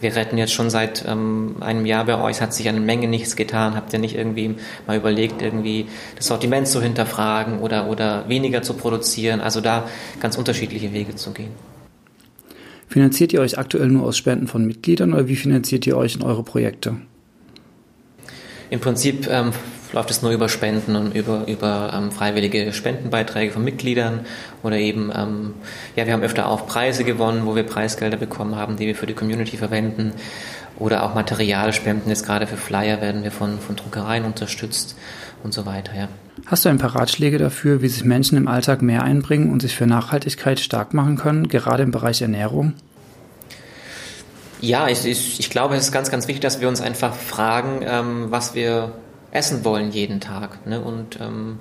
wir 0.00 0.14
retten 0.14 0.36
jetzt 0.36 0.52
schon 0.52 0.68
seit 0.68 1.04
ähm, 1.06 1.56
einem 1.60 1.86
Jahr 1.86 2.04
bei 2.04 2.20
euch, 2.20 2.42
hat 2.42 2.52
sich 2.52 2.68
eine 2.68 2.80
Menge 2.80 3.08
nichts 3.08 3.34
getan, 3.34 3.76
habt 3.76 3.94
ihr 3.94 3.98
nicht 3.98 4.16
irgendwie 4.16 4.56
mal 4.86 4.96
überlegt, 4.96 5.40
irgendwie 5.40 5.88
das 6.16 6.26
Sortiment 6.26 6.68
zu 6.68 6.82
hinterfragen 6.82 7.60
oder, 7.60 7.88
oder 7.88 8.28
weniger 8.28 8.60
zu 8.60 8.74
produzieren, 8.74 9.40
also 9.40 9.62
da 9.62 9.84
ganz 10.20 10.36
unterschiedliche 10.36 10.92
Wege 10.92 11.16
zu 11.16 11.32
gehen. 11.32 11.71
Finanziert 12.92 13.32
ihr 13.32 13.40
euch 13.40 13.56
aktuell 13.56 13.88
nur 13.88 14.04
aus 14.04 14.18
Spenden 14.18 14.48
von 14.48 14.66
Mitgliedern 14.66 15.14
oder 15.14 15.26
wie 15.26 15.36
finanziert 15.36 15.86
ihr 15.86 15.96
euch 15.96 16.16
in 16.16 16.22
eure 16.22 16.42
Projekte? 16.42 16.96
Im 18.68 18.80
Prinzip 18.80 19.26
ähm, 19.30 19.52
läuft 19.94 20.10
es 20.10 20.20
nur 20.20 20.30
über 20.30 20.50
Spenden 20.50 20.94
und 20.96 21.14
über, 21.14 21.48
über 21.48 21.90
ähm, 21.96 22.10
freiwillige 22.10 22.70
Spendenbeiträge 22.74 23.50
von 23.50 23.64
Mitgliedern 23.64 24.26
oder 24.62 24.76
eben, 24.76 25.10
ähm, 25.16 25.54
ja, 25.96 26.04
wir 26.04 26.12
haben 26.12 26.22
öfter 26.22 26.46
auch 26.48 26.66
Preise 26.66 27.04
gewonnen, 27.04 27.46
wo 27.46 27.56
wir 27.56 27.62
Preisgelder 27.62 28.18
bekommen 28.18 28.56
haben, 28.56 28.76
die 28.76 28.86
wir 28.86 28.94
für 28.94 29.06
die 29.06 29.14
Community 29.14 29.56
verwenden 29.56 30.12
oder 30.82 31.04
auch 31.04 31.14
Materialspenden, 31.14 32.08
jetzt 32.08 32.26
gerade 32.26 32.46
für 32.46 32.56
Flyer 32.56 33.00
werden 33.00 33.22
wir 33.22 33.30
von, 33.30 33.60
von 33.60 33.76
Druckereien 33.76 34.24
unterstützt 34.24 34.96
und 35.44 35.54
so 35.54 35.64
weiter, 35.64 35.94
ja. 35.96 36.08
Hast 36.46 36.64
du 36.64 36.70
ein 36.70 36.78
paar 36.78 36.96
Ratschläge 36.96 37.38
dafür, 37.38 37.82
wie 37.82 37.88
sich 37.88 38.04
Menschen 38.04 38.36
im 38.36 38.48
Alltag 38.48 38.82
mehr 38.82 39.04
einbringen 39.04 39.52
und 39.52 39.62
sich 39.62 39.76
für 39.76 39.86
Nachhaltigkeit 39.86 40.58
stark 40.58 40.92
machen 40.92 41.16
können, 41.16 41.48
gerade 41.48 41.84
im 41.84 41.92
Bereich 41.92 42.20
Ernährung? 42.20 42.74
Ja, 44.60 44.88
ich, 44.88 45.04
ich, 45.04 45.38
ich 45.38 45.50
glaube, 45.50 45.76
es 45.76 45.84
ist 45.84 45.92
ganz, 45.92 46.10
ganz 46.10 46.26
wichtig, 46.26 46.42
dass 46.42 46.60
wir 46.60 46.68
uns 46.68 46.80
einfach 46.80 47.14
fragen, 47.14 47.82
ähm, 47.84 48.26
was 48.30 48.54
wir 48.54 48.92
essen 49.30 49.64
wollen 49.64 49.92
jeden 49.92 50.20
Tag. 50.20 50.66
Ne? 50.66 50.80
Und 50.80 51.20
ähm, 51.20 51.60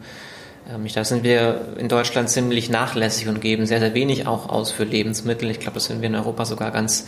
ähm 0.70 0.88
da 0.94 1.04
sind 1.04 1.24
wir 1.24 1.76
in 1.78 1.90
Deutschland 1.90 2.30
ziemlich 2.30 2.70
nachlässig 2.70 3.28
und 3.28 3.42
geben 3.42 3.66
sehr, 3.66 3.80
sehr 3.80 3.94
wenig 3.94 4.26
auch 4.26 4.50
aus 4.50 4.72
für 4.72 4.84
Lebensmittel. 4.84 5.50
Ich 5.52 5.60
glaube, 5.60 5.76
das 5.76 5.86
sind 5.86 6.02
wir 6.02 6.10
in 6.10 6.16
Europa 6.16 6.46
sogar 6.46 6.72
ganz 6.72 7.08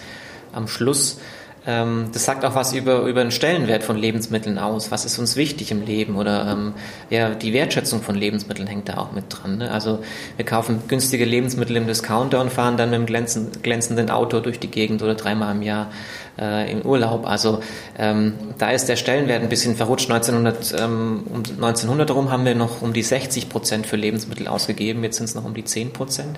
am 0.52 0.68
Schluss. 0.68 1.20
Ähm, 1.66 2.10
das 2.12 2.26
sagt 2.26 2.44
auch 2.44 2.56
was 2.56 2.74
über, 2.74 3.04
über 3.04 3.22
den 3.22 3.32
Stellenwert 3.32 3.84
von 3.84 3.98
Lebensmitteln 3.98 4.58
aus. 4.60 4.92
Was 4.92 5.06
ist 5.06 5.18
uns 5.18 5.36
wichtig 5.36 5.72
im 5.72 5.86
Leben? 5.86 6.18
Oder 6.18 6.52
ähm, 6.52 6.74
ja, 7.10 7.30
die 7.30 7.54
Wertschätzung 7.54 8.02
von 8.02 8.16
Lebensmitteln 8.16 8.68
hängt 8.68 8.90
da 8.90 8.98
auch 8.98 9.14
mit 9.14 9.26
dran. 9.30 9.60
Ne? 9.60 9.72
Also 9.72 10.00
wir 10.36 10.46
kaufen 10.46 10.84
günstige 10.88 11.24
Lebensmittel 11.24 11.78
im 11.78 11.88
Discounter 11.88 12.42
und 12.42 12.52
fahren 12.52 12.76
dann 12.76 12.90
mit 12.90 12.98
einem 12.98 13.06
glänzend, 13.06 13.64
glänzenden 13.64 14.10
Auto 14.10 14.42
durch 14.42 14.60
die 14.60 14.70
Gegend 14.70 15.02
oder 15.02 15.16
dreimal 15.16 15.56
im 15.56 15.62
Jahr 15.62 15.90
äh, 16.38 16.70
im 16.70 16.82
Urlaub. 16.82 17.26
Also 17.26 17.62
ähm, 17.98 18.34
da 18.58 18.72
ist 18.72 18.90
der 18.90 18.98
Stellenwert 18.98 19.42
ein 19.42 19.50
bisschen 19.50 19.76
verrutscht. 19.76 20.12
1900, 20.12 20.76
ähm, 20.82 21.24
um 21.30 21.38
1900 21.38 22.10
herum 22.10 22.30
haben 22.30 22.44
wir 22.44 22.56
noch 22.56 22.82
um 22.82 22.92
die 22.92 23.04
60 23.04 23.48
Prozent 23.48 23.88
für 23.88 23.96
Lebensmittel 23.96 24.48
ausgegeben. 24.50 25.04
Jetzt 25.04 25.18
sind 25.18 25.26
es 25.26 25.36
noch 25.36 25.46
um 25.46 25.54
die 25.54 25.64
10 25.64 25.94
Prozent. 25.94 26.38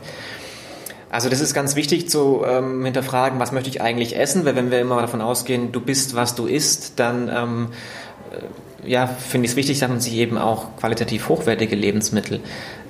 Also 1.15 1.30
das 1.30 1.39
ist 1.39 1.54
ganz 1.54 1.78
wichtig 1.78 2.10
zu 2.10 2.43
ähm, 2.45 2.84
hinterfragen, 2.84 3.39
was 3.39 3.54
möchte 3.54 3.69
ich 3.69 3.82
eigentlich 3.82 4.17
essen, 4.17 4.43
weil 4.43 4.58
wenn 4.58 4.69
wir 4.69 4.82
immer 4.82 4.99
davon 4.99 5.21
ausgehen, 5.21 5.71
du 5.71 5.80
bist, 5.80 6.13
was 6.13 6.36
du 6.36 6.45
isst, 6.45 6.99
dann 6.99 7.30
ähm, 7.34 7.67
äh, 8.34 8.89
ja, 8.91 9.08
finde 9.08 9.45
ich 9.45 9.51
es 9.51 9.56
wichtig, 9.56 9.80
dass 9.80 9.88
man 9.88 10.01
sich 10.01 10.15
eben 10.15 10.38
auch 10.38 10.75
qualitativ 10.75 11.30
hochwertige 11.30 11.78
Lebensmittel 11.78 12.41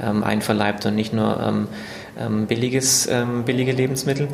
ähm, 0.01 0.23
einverleibt 0.23 0.87
und 0.87 0.95
nicht 0.95 1.13
nur 1.13 1.39
ähm, 1.39 1.67
ähm, 2.19 2.47
billiges, 2.47 3.05
ähm, 3.05 3.43
billige 3.43 3.73
Lebensmittel. 3.73 4.27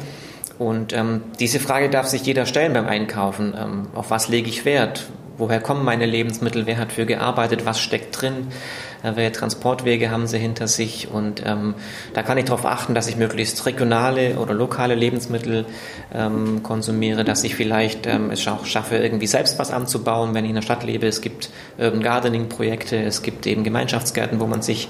Und 0.58 0.94
diese 1.40 1.60
Frage 1.60 1.90
darf 1.90 2.06
sich 2.06 2.22
jeder 2.22 2.46
stellen 2.46 2.74
beim 2.74 2.86
Einkaufen. 2.86 3.56
Auf 3.96 4.12
was 4.12 4.28
lege 4.28 4.48
ich 4.48 4.64
Wert? 4.64 5.08
Woher 5.40 5.60
kommen 5.60 5.84
meine 5.84 6.06
Lebensmittel? 6.06 6.68
Wer 6.68 6.78
hat 6.78 6.92
für 6.92 7.08
gearbeitet? 7.08 7.66
Was 7.66 7.80
steckt 7.80 8.22
drin? 8.22 8.46
Welche 9.04 9.32
Transportwege 9.32 10.12
haben 10.12 10.28
sie 10.28 10.38
hinter 10.38 10.68
sich? 10.68 11.10
Und 11.12 11.44
ähm, 11.46 11.76
da 12.14 12.24
kann 12.24 12.38
ich 12.38 12.46
darauf 12.46 12.66
achten, 12.66 12.94
dass 12.94 13.08
ich 13.08 13.18
möglichst 13.18 13.66
regionale 13.66 14.38
oder 14.38 14.54
lokale 14.54 14.96
Lebensmittel 14.96 15.66
ähm, 16.14 16.62
konsumiere, 16.64 17.24
dass 17.24 17.44
ich 17.44 17.56
vielleicht 17.56 18.06
ähm, 18.08 18.32
es 18.32 18.48
auch 18.48 18.66
schaffe, 18.66 18.98
irgendwie 18.98 19.28
selbst 19.28 19.58
was 19.60 19.72
anzubauen, 19.72 20.34
wenn 20.34 20.46
ich 20.46 20.50
in 20.50 20.56
der 20.56 20.62
Stadt 20.62 20.84
lebe. 20.84 21.08
Es 21.08 21.22
gibt 21.22 21.50
Urban 21.78 22.02
Gardening 22.02 22.50
Projekte, 22.50 22.98
es 22.98 23.24
gibt 23.24 23.48
eben 23.48 23.64
Gemeinschaftsgärten, 23.64 24.40
wo 24.40 24.48
man 24.48 24.62
sich 24.62 24.88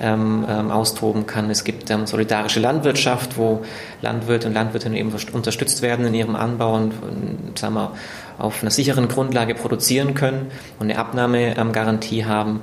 ähm, 0.00 0.44
ähm, 0.48 0.70
austoben 0.70 1.26
kann. 1.26 1.50
Es 1.50 1.64
gibt 1.64 1.90
ähm, 1.90 2.06
solidarische 2.06 2.60
Landwirtschaft, 2.60 3.36
wo 3.36 3.62
Landwirte 4.02 4.48
und 4.48 4.54
Landwirtinnen 4.54 4.96
eben 4.96 5.12
unterstützt 5.32 5.82
werden 5.82 6.06
in 6.06 6.14
ihrem 6.14 6.36
Anbau 6.36 6.76
und, 6.76 6.92
und 7.02 7.58
sagen 7.58 7.74
wir, 7.74 7.92
auf 8.38 8.62
einer 8.62 8.70
sicheren 8.70 9.08
Grundlage 9.08 9.54
produzieren 9.54 10.14
können 10.14 10.46
und 10.78 10.90
eine 10.90 10.98
Abnahmegarantie 10.98 12.24
haben. 12.24 12.60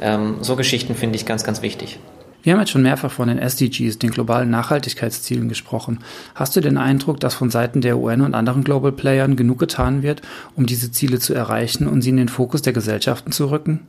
Ähm, 0.00 0.36
so 0.40 0.56
Geschichten 0.56 0.94
finde 0.94 1.16
ich 1.16 1.26
ganz, 1.26 1.44
ganz 1.44 1.62
wichtig. 1.62 1.98
Wir 2.42 2.52
haben 2.52 2.60
jetzt 2.60 2.70
schon 2.70 2.82
mehrfach 2.82 3.10
von 3.10 3.28
den 3.28 3.38
SDGs, 3.38 3.98
den 3.98 4.10
globalen 4.10 4.48
Nachhaltigkeitszielen, 4.48 5.48
gesprochen. 5.48 5.98
Hast 6.34 6.56
du 6.56 6.60
den 6.60 6.78
Eindruck, 6.78 7.20
dass 7.20 7.34
von 7.34 7.50
Seiten 7.50 7.80
der 7.80 7.98
UN 7.98 8.22
und 8.22 8.34
anderen 8.34 8.64
Global 8.64 8.92
Playern 8.92 9.36
genug 9.36 9.58
getan 9.58 10.02
wird, 10.02 10.22
um 10.54 10.64
diese 10.64 10.90
Ziele 10.92 11.18
zu 11.18 11.34
erreichen 11.34 11.88
und 11.88 12.00
sie 12.00 12.10
in 12.10 12.16
den 12.16 12.28
Fokus 12.28 12.62
der 12.62 12.72
Gesellschaften 12.72 13.32
zu 13.32 13.50
rücken? 13.50 13.80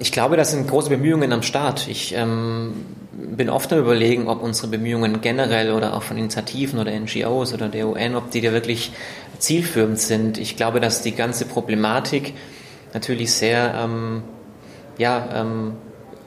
Ich 0.00 0.12
glaube, 0.12 0.36
das 0.36 0.52
sind 0.52 0.68
große 0.68 0.90
Bemühungen 0.90 1.32
am 1.32 1.42
Start. 1.42 1.88
Ich 1.88 2.14
ähm, 2.14 2.72
bin 3.12 3.50
oft 3.50 3.72
am 3.72 3.80
Überlegen, 3.80 4.28
ob 4.28 4.42
unsere 4.42 4.68
Bemühungen 4.68 5.20
generell 5.20 5.72
oder 5.72 5.94
auch 5.94 6.02
von 6.02 6.16
Initiativen 6.16 6.78
oder 6.78 6.92
NGOs 6.92 7.52
oder 7.52 7.68
der 7.68 7.88
UN, 7.88 8.14
ob 8.14 8.30
die 8.30 8.40
da 8.40 8.52
wirklich 8.52 8.92
zielführend 9.38 9.98
sind. 9.98 10.38
Ich 10.38 10.56
glaube, 10.56 10.78
dass 10.80 11.02
die 11.02 11.12
ganze 11.12 11.46
Problematik 11.46 12.34
natürlich 12.94 13.32
sehr 13.32 13.74
ähm, 13.76 14.22
ja, 14.98 15.28
ähm, 15.34 15.72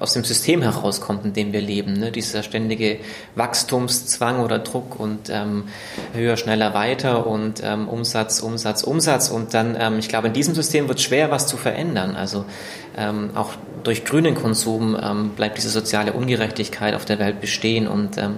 aus 0.02 0.14
dem 0.14 0.24
System 0.24 0.64
herauskommt, 0.64 1.24
in 1.26 1.34
dem 1.34 1.54
wir 1.54 1.62
leben. 1.62 1.94
Ne? 1.94 2.12
Dieser 2.12 2.42
ständige 2.42 2.98
Wachstumszwang 3.36 4.40
oder 4.40 4.58
Druck 4.58 5.00
und 5.00 5.30
ähm, 5.30 5.66
höher, 6.14 6.38
schneller, 6.38 6.74
weiter 6.74 7.28
und 7.28 7.62
ähm, 7.64 7.88
Umsatz, 7.88 8.40
Umsatz, 8.40 8.84
Umsatz. 8.84 9.30
Und 9.30 9.54
dann, 9.54 9.78
ähm, 9.80 10.00
ich 10.00 10.10
glaube, 10.10 10.28
in 10.28 10.34
diesem 10.34 10.56
System 10.56 10.88
wird 10.88 10.98
es 10.98 11.06
schwer, 11.06 11.30
was 11.30 11.46
zu 11.46 11.56
verändern. 11.56 12.16
Also 12.16 12.46
ähm, 12.98 13.30
auch 13.36 13.52
durch 13.84 14.04
grünen 14.04 14.34
Konsum 14.34 14.98
ähm, 15.02 15.30
bleibt 15.36 15.58
diese 15.58 15.70
soziale 15.70 16.14
Ungerechtigkeit 16.14 16.96
auf 16.96 17.06
der 17.06 17.20
Welt 17.20 17.40
bestehen 17.40 17.88
und 17.88 18.18
ähm, 18.18 18.38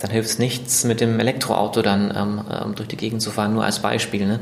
dann 0.00 0.10
hilft 0.10 0.30
es 0.30 0.38
nichts, 0.38 0.84
mit 0.84 1.00
dem 1.00 1.20
Elektroauto 1.20 1.82
dann 1.82 2.12
ähm, 2.16 2.40
ähm, 2.50 2.74
durch 2.74 2.88
die 2.88 2.96
Gegend 2.96 3.22
zu 3.22 3.30
fahren, 3.30 3.54
nur 3.54 3.64
als 3.64 3.80
Beispiel. 3.80 4.26
Ne? 4.26 4.40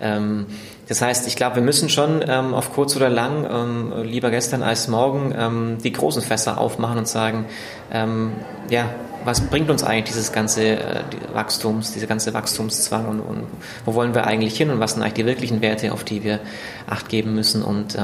Ähm, 0.00 0.46
das 0.88 1.00
heißt, 1.00 1.26
ich 1.26 1.36
glaube, 1.36 1.56
wir 1.56 1.62
müssen 1.62 1.88
schon 1.88 2.22
ähm, 2.26 2.54
auf 2.54 2.72
kurz 2.72 2.96
oder 2.96 3.08
lang, 3.08 3.46
ähm, 3.50 4.02
lieber 4.02 4.30
gestern 4.30 4.62
als 4.62 4.88
morgen, 4.88 5.34
ähm, 5.36 5.78
die 5.82 5.92
großen 5.92 6.22
Fässer 6.22 6.58
aufmachen 6.58 6.98
und 6.98 7.08
sagen, 7.08 7.46
ja, 8.70 8.88
was 9.24 9.42
bringt 9.42 9.70
uns 9.70 9.84
eigentlich 9.84 10.04
dieses 10.04 10.32
ganze 10.32 10.64
äh, 10.64 11.02
die 11.12 11.34
Wachstums, 11.34 11.92
diese 11.92 12.06
ganze 12.06 12.34
Wachstumszwang 12.34 13.06
und, 13.06 13.20
und, 13.20 13.46
wo 13.84 13.94
wollen 13.94 14.14
wir 14.14 14.26
eigentlich 14.26 14.56
hin 14.56 14.70
und 14.70 14.80
was 14.80 14.92
sind 14.92 15.02
eigentlich 15.02 15.14
die 15.14 15.26
wirklichen 15.26 15.60
Werte, 15.62 15.92
auf 15.92 16.02
die 16.02 16.24
wir 16.24 16.40
Acht 16.86 17.08
geben 17.08 17.34
müssen 17.34 17.62
und 17.62 17.96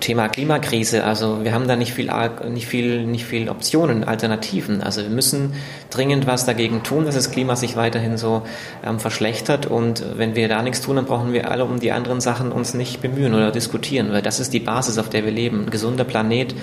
Thema 0.00 0.28
Klimakrise, 0.28 1.04
also 1.04 1.44
wir 1.44 1.52
haben 1.52 1.68
da 1.68 1.76
nicht 1.76 1.92
viel, 1.92 2.10
nicht 2.50 2.66
viel, 2.66 3.06
nicht 3.06 3.24
viel 3.24 3.48
Optionen, 3.48 4.04
Alternativen. 4.04 4.80
Also 4.80 5.02
wir 5.02 5.10
müssen 5.10 5.54
dringend 5.90 6.26
was 6.26 6.44
dagegen 6.46 6.82
tun, 6.82 7.04
dass 7.04 7.14
das 7.14 7.30
Klima 7.30 7.56
sich 7.56 7.76
weiterhin 7.76 8.16
so 8.16 8.42
ähm, 8.84 8.98
verschlechtert. 8.98 9.66
Und 9.66 10.04
wenn 10.16 10.34
wir 10.34 10.48
da 10.48 10.62
nichts 10.62 10.80
tun, 10.80 10.96
dann 10.96 11.04
brauchen 11.04 11.32
wir 11.32 11.50
alle 11.50 11.64
um 11.64 11.80
die 11.80 11.92
anderen 11.92 12.20
Sachen 12.20 12.52
uns 12.52 12.74
nicht 12.74 13.00
bemühen 13.00 13.34
oder 13.34 13.50
diskutieren, 13.50 14.12
weil 14.12 14.22
das 14.22 14.40
ist 14.40 14.52
die 14.52 14.60
Basis, 14.60 14.98
auf 14.98 15.08
der 15.08 15.24
wir 15.24 15.32
leben. 15.32 15.64
Ein 15.64 15.70
gesunder 15.70 16.04
Planet 16.04 16.54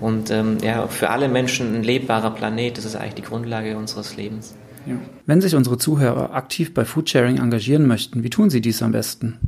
und 0.00 0.30
ähm, 0.30 0.58
ja, 0.62 0.86
für 0.88 1.10
alle 1.10 1.28
Menschen 1.28 1.74
ein 1.74 1.82
lebbarer 1.82 2.30
Planet, 2.30 2.78
das 2.78 2.84
ist 2.84 2.96
eigentlich 2.96 3.14
die 3.14 3.22
Grundlage 3.22 3.76
unseres 3.76 4.16
Lebens. 4.16 4.54
Ja. 4.86 4.94
Wenn 5.26 5.40
sich 5.40 5.54
unsere 5.54 5.78
Zuhörer 5.78 6.34
aktiv 6.34 6.74
bei 6.74 6.84
Foodsharing 6.84 7.38
engagieren 7.38 7.86
möchten, 7.86 8.24
wie 8.24 8.30
tun 8.30 8.50
sie 8.50 8.60
dies 8.60 8.82
am 8.82 8.92
besten? 8.92 9.38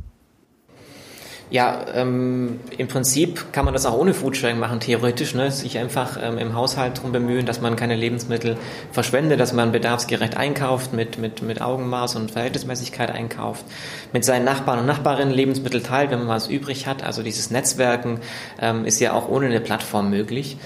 Ja, 1.51 1.85
ähm, 1.93 2.59
im 2.75 2.87
Prinzip 2.87 3.53
kann 3.53 3.65
man 3.65 3.73
das 3.75 3.85
auch 3.85 3.95
ohne 3.95 4.15
Foodsharing 4.15 4.57
machen, 4.57 4.79
theoretisch. 4.79 5.35
Ne? 5.35 5.51
Sich 5.51 5.77
einfach 5.77 6.17
ähm, 6.21 6.39
im 6.39 6.55
Haushalt 6.55 6.97
darum 6.97 7.11
bemühen, 7.11 7.45
dass 7.45 7.61
man 7.61 7.75
keine 7.75 7.95
Lebensmittel 7.95 8.57
verschwendet, 8.91 9.39
dass 9.39 9.53
man 9.53 9.71
bedarfsgerecht 9.71 10.37
einkauft, 10.37 10.93
mit, 10.93 11.19
mit, 11.19 11.43
mit 11.43 11.61
Augenmaß 11.61 12.15
und 12.15 12.31
Verhältnismäßigkeit 12.31 13.11
einkauft, 13.11 13.63
mit 14.11 14.25
seinen 14.25 14.43
Nachbarn 14.43 14.79
und 14.79 14.87
Nachbarinnen 14.87 15.33
Lebensmittel 15.33 15.83
teilt, 15.83 16.09
wenn 16.09 16.19
man 16.19 16.29
was 16.29 16.47
übrig 16.47 16.87
hat. 16.87 17.03
Also 17.03 17.21
dieses 17.21 17.51
Netzwerken 17.51 18.21
ähm, 18.59 18.83
ist 18.85 18.99
ja 18.99 19.13
auch 19.13 19.29
ohne 19.29 19.45
eine 19.45 19.59
Plattform 19.59 20.09
möglich. 20.09 20.57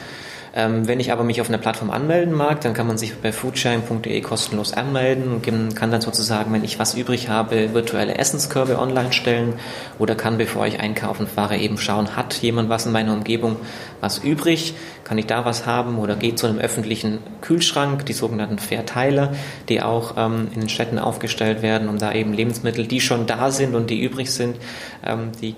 Ähm, 0.55 0.87
wenn 0.87 0.99
ich 0.99 1.11
aber 1.11 1.23
mich 1.23 1.41
auf 1.41 1.49
einer 1.49 1.57
Plattform 1.57 1.91
anmelden 1.91 2.33
mag, 2.33 2.61
dann 2.61 2.73
kann 2.73 2.87
man 2.87 2.97
sich 2.97 3.15
bei 3.15 3.31
foodsharing.de 3.31 4.21
kostenlos 4.21 4.73
anmelden 4.73 5.31
und 5.31 5.75
kann 5.75 5.91
dann 5.91 6.01
sozusagen, 6.01 6.51
wenn 6.53 6.63
ich 6.63 6.79
was 6.79 6.95
übrig 6.95 7.29
habe, 7.29 7.73
virtuelle 7.73 8.17
Essenskörbe 8.17 8.79
online 8.79 9.13
stellen 9.13 9.53
oder 9.99 10.15
kann, 10.15 10.37
bevor 10.37 10.65
ich 10.65 10.79
einkaufen 10.79 11.27
fahre, 11.27 11.57
eben 11.57 11.77
schauen, 11.77 12.15
hat 12.15 12.35
jemand 12.35 12.69
was 12.69 12.85
in 12.85 12.91
meiner 12.91 13.13
Umgebung 13.13 13.57
was 14.01 14.17
übrig, 14.19 14.73
kann 15.03 15.17
ich 15.17 15.27
da 15.27 15.45
was 15.45 15.65
haben 15.65 15.99
oder 15.99 16.15
geht 16.15 16.39
zu 16.39 16.47
einem 16.47 16.59
öffentlichen 16.59 17.19
Kühlschrank, 17.41 18.05
die 18.05 18.13
sogenannten 18.13 18.59
Verteiler, 18.59 19.33
die 19.67 19.81
auch 19.81 20.15
ähm, 20.17 20.47
in 20.53 20.61
den 20.61 20.69
Städten 20.69 20.99
aufgestellt 20.99 21.61
werden, 21.61 21.89
um 21.89 21.99
da 21.99 22.13
eben 22.13 22.33
Lebensmittel, 22.33 22.87
die 22.87 23.01
schon 23.01 23.27
da 23.27 23.51
sind 23.51 23.75
und 23.75 23.89
die 23.89 24.01
übrig 24.01 24.31
sind, 24.31 24.57
ähm, 25.05 25.31
die, 25.41 25.55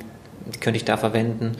die 0.53 0.59
könnte 0.59 0.77
ich 0.77 0.85
da 0.85 0.97
verwenden. 0.97 1.57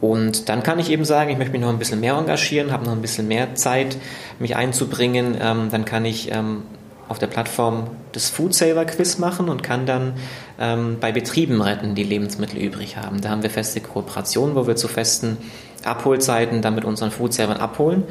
Und 0.00 0.48
dann 0.48 0.62
kann 0.62 0.78
ich 0.78 0.90
eben 0.90 1.04
sagen, 1.04 1.30
ich 1.30 1.38
möchte 1.38 1.52
mich 1.52 1.60
noch 1.60 1.70
ein 1.70 1.78
bisschen 1.78 2.00
mehr 2.00 2.14
engagieren, 2.14 2.70
habe 2.70 2.84
noch 2.84 2.92
ein 2.92 3.00
bisschen 3.00 3.28
mehr 3.28 3.54
Zeit, 3.54 3.96
mich 4.38 4.54
einzubringen. 4.54 5.36
Ähm, 5.40 5.68
dann 5.70 5.84
kann 5.84 6.04
ich 6.04 6.30
ähm, 6.32 6.62
auf 7.08 7.18
der 7.18 7.28
Plattform 7.28 7.88
das 8.12 8.28
Food 8.28 8.54
Saver 8.54 8.84
Quiz 8.84 9.18
machen 9.18 9.48
und 9.48 9.62
kann 9.62 9.86
dann 9.86 10.14
ähm, 10.58 10.98
bei 11.00 11.12
Betrieben 11.12 11.62
retten, 11.62 11.94
die 11.94 12.02
Lebensmittel 12.02 12.60
übrig 12.60 12.96
haben. 12.96 13.20
Da 13.20 13.30
haben 13.30 13.42
wir 13.42 13.50
feste 13.50 13.80
Kooperationen, 13.80 14.54
wo 14.54 14.66
wir 14.66 14.76
zu 14.76 14.88
festen 14.88 15.38
Abholzeiten 15.84 16.62
dann 16.62 16.74
mit 16.74 16.84
unseren 16.84 17.10
Food 17.10 17.32
Savern 17.32 17.58
abholen. 17.58 18.02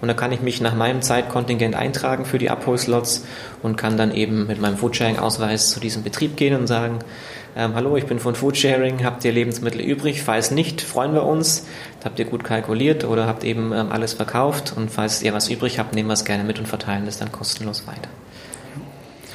Und 0.00 0.08
da 0.08 0.14
kann 0.14 0.32
ich 0.32 0.42
mich 0.42 0.60
nach 0.60 0.74
meinem 0.74 1.02
Zeitkontingent 1.02 1.74
eintragen 1.74 2.24
für 2.24 2.38
die 2.38 2.50
Abholslots 2.50 3.24
und 3.62 3.76
kann 3.76 3.96
dann 3.96 4.12
eben 4.14 4.46
mit 4.46 4.60
meinem 4.60 4.76
Foodsharing-Ausweis 4.76 5.70
zu 5.70 5.80
diesem 5.80 6.02
Betrieb 6.02 6.36
gehen 6.36 6.58
und 6.58 6.66
sagen, 6.66 6.98
ähm, 7.54 7.74
hallo, 7.74 7.96
ich 7.96 8.06
bin 8.06 8.18
von 8.18 8.34
Foodsharing, 8.34 9.04
habt 9.04 9.24
ihr 9.24 9.32
Lebensmittel 9.32 9.80
übrig? 9.80 10.22
Falls 10.22 10.50
nicht, 10.50 10.80
freuen 10.80 11.12
wir 11.12 11.24
uns. 11.24 11.66
Habt 12.02 12.18
ihr 12.18 12.24
gut 12.24 12.44
kalkuliert 12.44 13.04
oder 13.04 13.26
habt 13.26 13.44
eben 13.44 13.72
ähm, 13.72 13.92
alles 13.92 14.14
verkauft? 14.14 14.72
Und 14.74 14.90
falls 14.90 15.22
ihr 15.22 15.34
was 15.34 15.50
übrig 15.50 15.78
habt, 15.78 15.94
nehmen 15.94 16.08
wir 16.08 16.14
es 16.14 16.24
gerne 16.24 16.44
mit 16.44 16.58
und 16.58 16.66
verteilen 16.66 17.06
es 17.06 17.18
dann 17.18 17.30
kostenlos 17.30 17.86
weiter. 17.86 18.08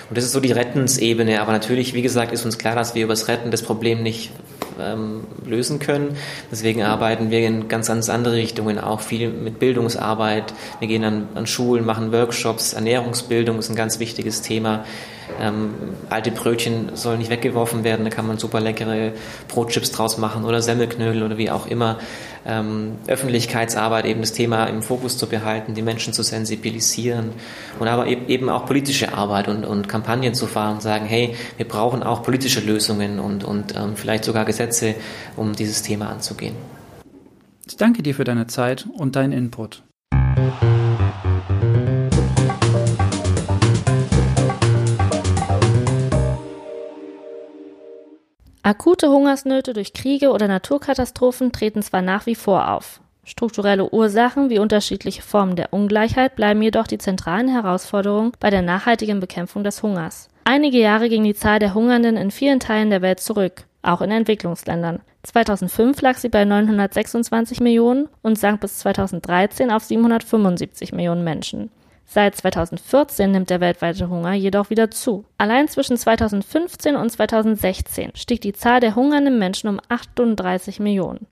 Und 0.09 0.17
das 0.17 0.23
ist 0.23 0.31
so 0.31 0.39
die 0.39 0.51
Rettensebene. 0.51 1.41
Aber 1.41 1.51
natürlich, 1.51 1.93
wie 1.93 2.01
gesagt, 2.01 2.31
ist 2.31 2.43
uns 2.43 2.57
klar, 2.57 2.75
dass 2.75 2.95
wir 2.95 3.03
über 3.03 3.13
das 3.13 3.27
Retten 3.27 3.51
das 3.51 3.61
Problem 3.61 4.01
nicht 4.01 4.31
ähm, 4.79 5.25
lösen 5.45 5.79
können. 5.79 6.17
Deswegen 6.51 6.83
arbeiten 6.83 7.31
wir 7.31 7.39
in 7.39 7.67
ganz, 7.67 7.87
ganz 7.87 8.09
andere 8.09 8.35
Richtungen, 8.35 8.79
auch 8.79 9.01
viel 9.01 9.29
mit 9.29 9.59
Bildungsarbeit. 9.59 10.53
Wir 10.79 10.87
gehen 10.87 11.03
an, 11.03 11.27
an 11.35 11.47
Schulen, 11.47 11.85
machen 11.85 12.11
Workshops. 12.11 12.73
Ernährungsbildung 12.73 13.59
ist 13.59 13.69
ein 13.69 13.75
ganz 13.75 13.99
wichtiges 13.99 14.41
Thema. 14.41 14.83
Ähm, 15.39 15.73
alte 16.09 16.31
Brötchen 16.31 16.95
sollen 16.95 17.19
nicht 17.19 17.29
weggeworfen 17.29 17.83
werden, 17.83 18.05
da 18.05 18.09
kann 18.09 18.25
man 18.25 18.37
super 18.37 18.61
leckere 18.61 19.11
Brotchips 19.49 19.91
draus 19.91 20.17
machen 20.17 20.45
oder 20.45 20.61
Semmelknödel 20.61 21.23
oder 21.23 21.37
wie 21.37 21.51
auch 21.51 21.67
immer. 21.67 21.97
Ähm, 22.45 22.93
Öffentlichkeitsarbeit, 23.07 24.05
eben 24.05 24.21
das 24.21 24.31
Thema 24.31 24.65
im 24.65 24.81
Fokus 24.81 25.17
zu 25.17 25.27
behalten, 25.27 25.73
die 25.73 25.81
Menschen 25.81 26.13
zu 26.13 26.23
sensibilisieren 26.23 27.31
und 27.77 27.89
aber 27.89 28.07
eben 28.07 28.49
auch 28.49 28.65
politische 28.65 29.13
Arbeit 29.13 29.49
und, 29.49 29.65
und 29.65 29.89
Kampagnen 29.89 30.33
zu 30.33 30.47
fahren 30.47 30.75
und 30.75 30.81
sagen, 30.81 31.05
hey, 31.05 31.35
wir 31.57 31.67
brauchen 31.67 32.03
auch 32.03 32.23
politische 32.23 32.61
Lösungen 32.61 33.19
und, 33.19 33.43
und 33.43 33.75
ähm, 33.75 33.95
vielleicht 33.95 34.23
sogar 34.23 34.45
Gesetze, 34.45 34.66
um 35.35 35.53
dieses 35.53 35.81
Thema 35.81 36.09
anzugehen. 36.09 36.55
Ich 37.67 37.77
danke 37.77 38.01
dir 38.01 38.15
für 38.15 38.23
deine 38.23 38.47
Zeit 38.47 38.87
und 38.97 39.15
deinen 39.15 39.33
Input. 39.33 39.83
Akute 48.67 49.09
Hungersnöte 49.09 49.71
durch 49.71 49.93
Kriege 49.93 50.31
oder 50.31 50.49
Naturkatastrophen 50.49 51.53
treten 51.53 51.81
zwar 51.81 52.01
nach 52.01 52.25
wie 52.25 52.35
vor 52.35 52.69
auf. 52.69 52.99
Strukturelle 53.23 53.93
Ursachen 53.93 54.49
wie 54.49 54.59
unterschiedliche 54.59 55.21
Formen 55.21 55.55
der 55.55 55.71
Ungleichheit 55.71 56.35
bleiben 56.35 56.61
jedoch 56.61 56.87
die 56.87 56.97
zentralen 56.97 57.47
Herausforderungen 57.47 58.33
bei 58.39 58.49
der 58.49 58.61
nachhaltigen 58.61 59.19
Bekämpfung 59.21 59.63
des 59.63 59.83
Hungers. 59.83 60.29
Einige 60.43 60.79
Jahre 60.79 61.09
ging 61.09 61.23
die 61.23 61.33
Zahl 61.33 61.59
der 61.59 61.73
Hungernden 61.73 62.17
in 62.17 62.31
vielen 62.31 62.59
Teilen 62.59 62.89
der 62.89 63.01
Welt 63.01 63.19
zurück, 63.19 63.66
auch 63.87 64.01
in 64.01 64.11
Entwicklungsländern. 64.11 64.99
2005 65.23 66.01
lag 66.01 66.17
sie 66.17 66.29
bei 66.29 66.45
926 66.45 67.59
Millionen 67.59 68.09
und 68.21 68.37
sank 68.37 68.61
bis 68.61 68.79
2013 68.79 69.71
auf 69.71 69.83
775 69.83 70.93
Millionen 70.93 71.23
Menschen. 71.23 71.71
Seit 72.05 72.35
2014 72.35 73.31
nimmt 73.31 73.49
der 73.49 73.59
weltweite 73.59 74.09
Hunger 74.09 74.33
jedoch 74.33 74.69
wieder 74.69 74.89
zu. 74.89 75.25
Allein 75.37 75.67
zwischen 75.67 75.97
2015 75.97 76.95
und 76.95 77.09
2016 77.09 78.11
stieg 78.15 78.39
die 78.41 78.53
Zahl 78.53 78.79
der 78.79 78.95
hungernden 78.95 79.37
Menschen 79.37 79.69
um 79.69 79.81
38 79.89 80.79
Millionen. 80.79 81.27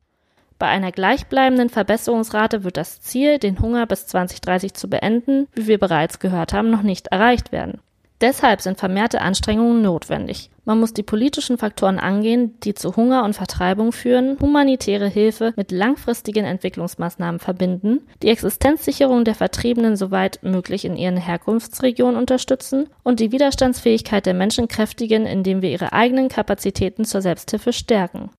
Bei 0.59 0.67
einer 0.67 0.91
gleichbleibenden 0.91 1.69
Verbesserungsrate 1.69 2.63
wird 2.63 2.77
das 2.77 3.01
Ziel, 3.01 3.39
den 3.39 3.59
Hunger 3.59 3.85
bis 3.85 4.07
2030 4.07 4.73
zu 4.73 4.89
beenden, 4.89 5.47
wie 5.53 5.67
wir 5.67 5.77
bereits 5.77 6.19
gehört 6.19 6.53
haben, 6.53 6.69
noch 6.69 6.81
nicht 6.81 7.07
erreicht 7.07 7.51
werden. 7.51 7.79
Deshalb 8.21 8.62
sind 8.62 8.80
vermehrte 8.80 9.21
Anstrengungen 9.21 9.82
notwendig. 9.82 10.49
Man 10.63 10.80
muss 10.80 10.93
die 10.93 11.04
politischen 11.04 11.58
Faktoren 11.58 11.99
angehen, 11.99 12.60
die 12.62 12.73
zu 12.73 12.95
Hunger 12.95 13.23
und 13.23 13.36
Vertreibung 13.36 13.91
führen, 13.91 14.38
humanitäre 14.39 15.08
Hilfe 15.08 15.54
mit 15.58 15.71
langfristigen 15.71 16.45
Entwicklungsmaßnahmen 16.45 17.39
verbinden, 17.39 18.01
die 18.23 18.30
Existenzsicherung 18.30 19.25
der 19.25 19.36
Vertriebenen 19.36 19.95
soweit 19.95 20.39
möglich 20.43 20.86
in 20.86 20.95
ihren 20.95 21.17
Herkunftsregionen 21.17 22.15
unterstützen 22.15 22.89
und 23.04 23.19
die 23.19 23.32
Widerstandsfähigkeit 23.32 24.25
der 24.25 24.34
Menschen 24.34 24.67
kräftigen, 24.67 25.25
indem 25.25 25.62
wir 25.62 25.69
ihre 25.69 25.93
eigenen 25.93 26.30
Kapazitäten 26.30 27.06
zur 27.06 27.21
Selbsthilfe 27.21 27.73
stärken. 27.73 28.32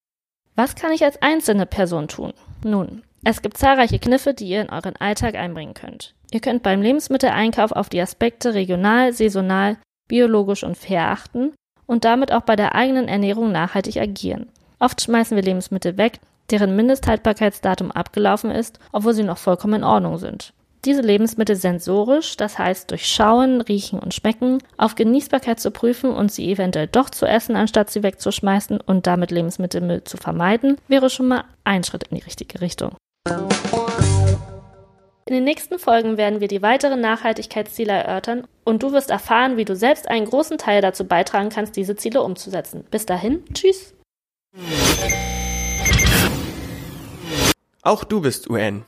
Was 0.56 0.74
kann 0.74 0.92
ich 0.92 1.04
als 1.04 1.20
einzelne 1.20 1.66
Person 1.66 2.08
tun? 2.08 2.32
Nun, 2.64 3.02
es 3.28 3.42
gibt 3.42 3.56
zahlreiche 3.56 3.98
Kniffe, 3.98 4.34
die 4.34 4.46
ihr 4.46 4.60
in 4.60 4.70
euren 4.70 4.94
Alltag 4.94 5.34
einbringen 5.34 5.74
könnt. 5.74 6.14
Ihr 6.30 6.38
könnt 6.38 6.62
beim 6.62 6.80
Lebensmitteleinkauf 6.80 7.72
auf 7.72 7.88
die 7.88 8.00
Aspekte 8.00 8.54
regional, 8.54 9.12
saisonal, 9.12 9.78
biologisch 10.06 10.62
und 10.62 10.76
fair 10.76 11.10
achten 11.10 11.52
und 11.86 12.04
damit 12.04 12.30
auch 12.30 12.42
bei 12.42 12.54
der 12.54 12.76
eigenen 12.76 13.08
Ernährung 13.08 13.50
nachhaltig 13.50 13.96
agieren. 13.96 14.46
Oft 14.78 15.02
schmeißen 15.02 15.34
wir 15.34 15.42
Lebensmittel 15.42 15.98
weg, 15.98 16.20
deren 16.50 16.76
Mindesthaltbarkeitsdatum 16.76 17.90
abgelaufen 17.90 18.52
ist, 18.52 18.78
obwohl 18.92 19.12
sie 19.12 19.24
noch 19.24 19.38
vollkommen 19.38 19.74
in 19.74 19.84
Ordnung 19.84 20.18
sind. 20.18 20.52
Diese 20.84 21.02
Lebensmittel 21.02 21.56
sensorisch, 21.56 22.36
das 22.36 22.60
heißt 22.60 22.92
durch 22.92 23.08
Schauen, 23.08 23.60
Riechen 23.60 23.98
und 23.98 24.14
Schmecken, 24.14 24.58
auf 24.76 24.94
Genießbarkeit 24.94 25.58
zu 25.58 25.72
prüfen 25.72 26.12
und 26.12 26.30
sie 26.30 26.48
eventuell 26.52 26.86
doch 26.86 27.10
zu 27.10 27.26
essen, 27.26 27.56
anstatt 27.56 27.90
sie 27.90 28.04
wegzuschmeißen 28.04 28.80
und 28.80 29.08
damit 29.08 29.32
Lebensmittelmüll 29.32 30.04
zu 30.04 30.16
vermeiden, 30.16 30.76
wäre 30.86 31.10
schon 31.10 31.26
mal 31.26 31.42
ein 31.64 31.82
Schritt 31.82 32.04
in 32.04 32.18
die 32.18 32.22
richtige 32.22 32.60
Richtung. 32.60 32.92
In 35.28 35.34
den 35.34 35.44
nächsten 35.44 35.80
Folgen 35.80 36.16
werden 36.16 36.40
wir 36.40 36.46
die 36.46 36.62
weiteren 36.62 37.00
Nachhaltigkeitsziele 37.00 37.92
erörtern 37.92 38.46
und 38.64 38.84
du 38.84 38.92
wirst 38.92 39.10
erfahren, 39.10 39.56
wie 39.56 39.64
du 39.64 39.74
selbst 39.74 40.08
einen 40.08 40.26
großen 40.26 40.56
Teil 40.56 40.80
dazu 40.80 41.04
beitragen 41.04 41.48
kannst, 41.48 41.76
diese 41.76 41.96
Ziele 41.96 42.22
umzusetzen. 42.22 42.84
Bis 42.90 43.06
dahin, 43.06 43.42
tschüss. 43.52 43.94
Auch 47.82 48.04
du 48.04 48.20
bist 48.20 48.48
UN. 48.48 48.84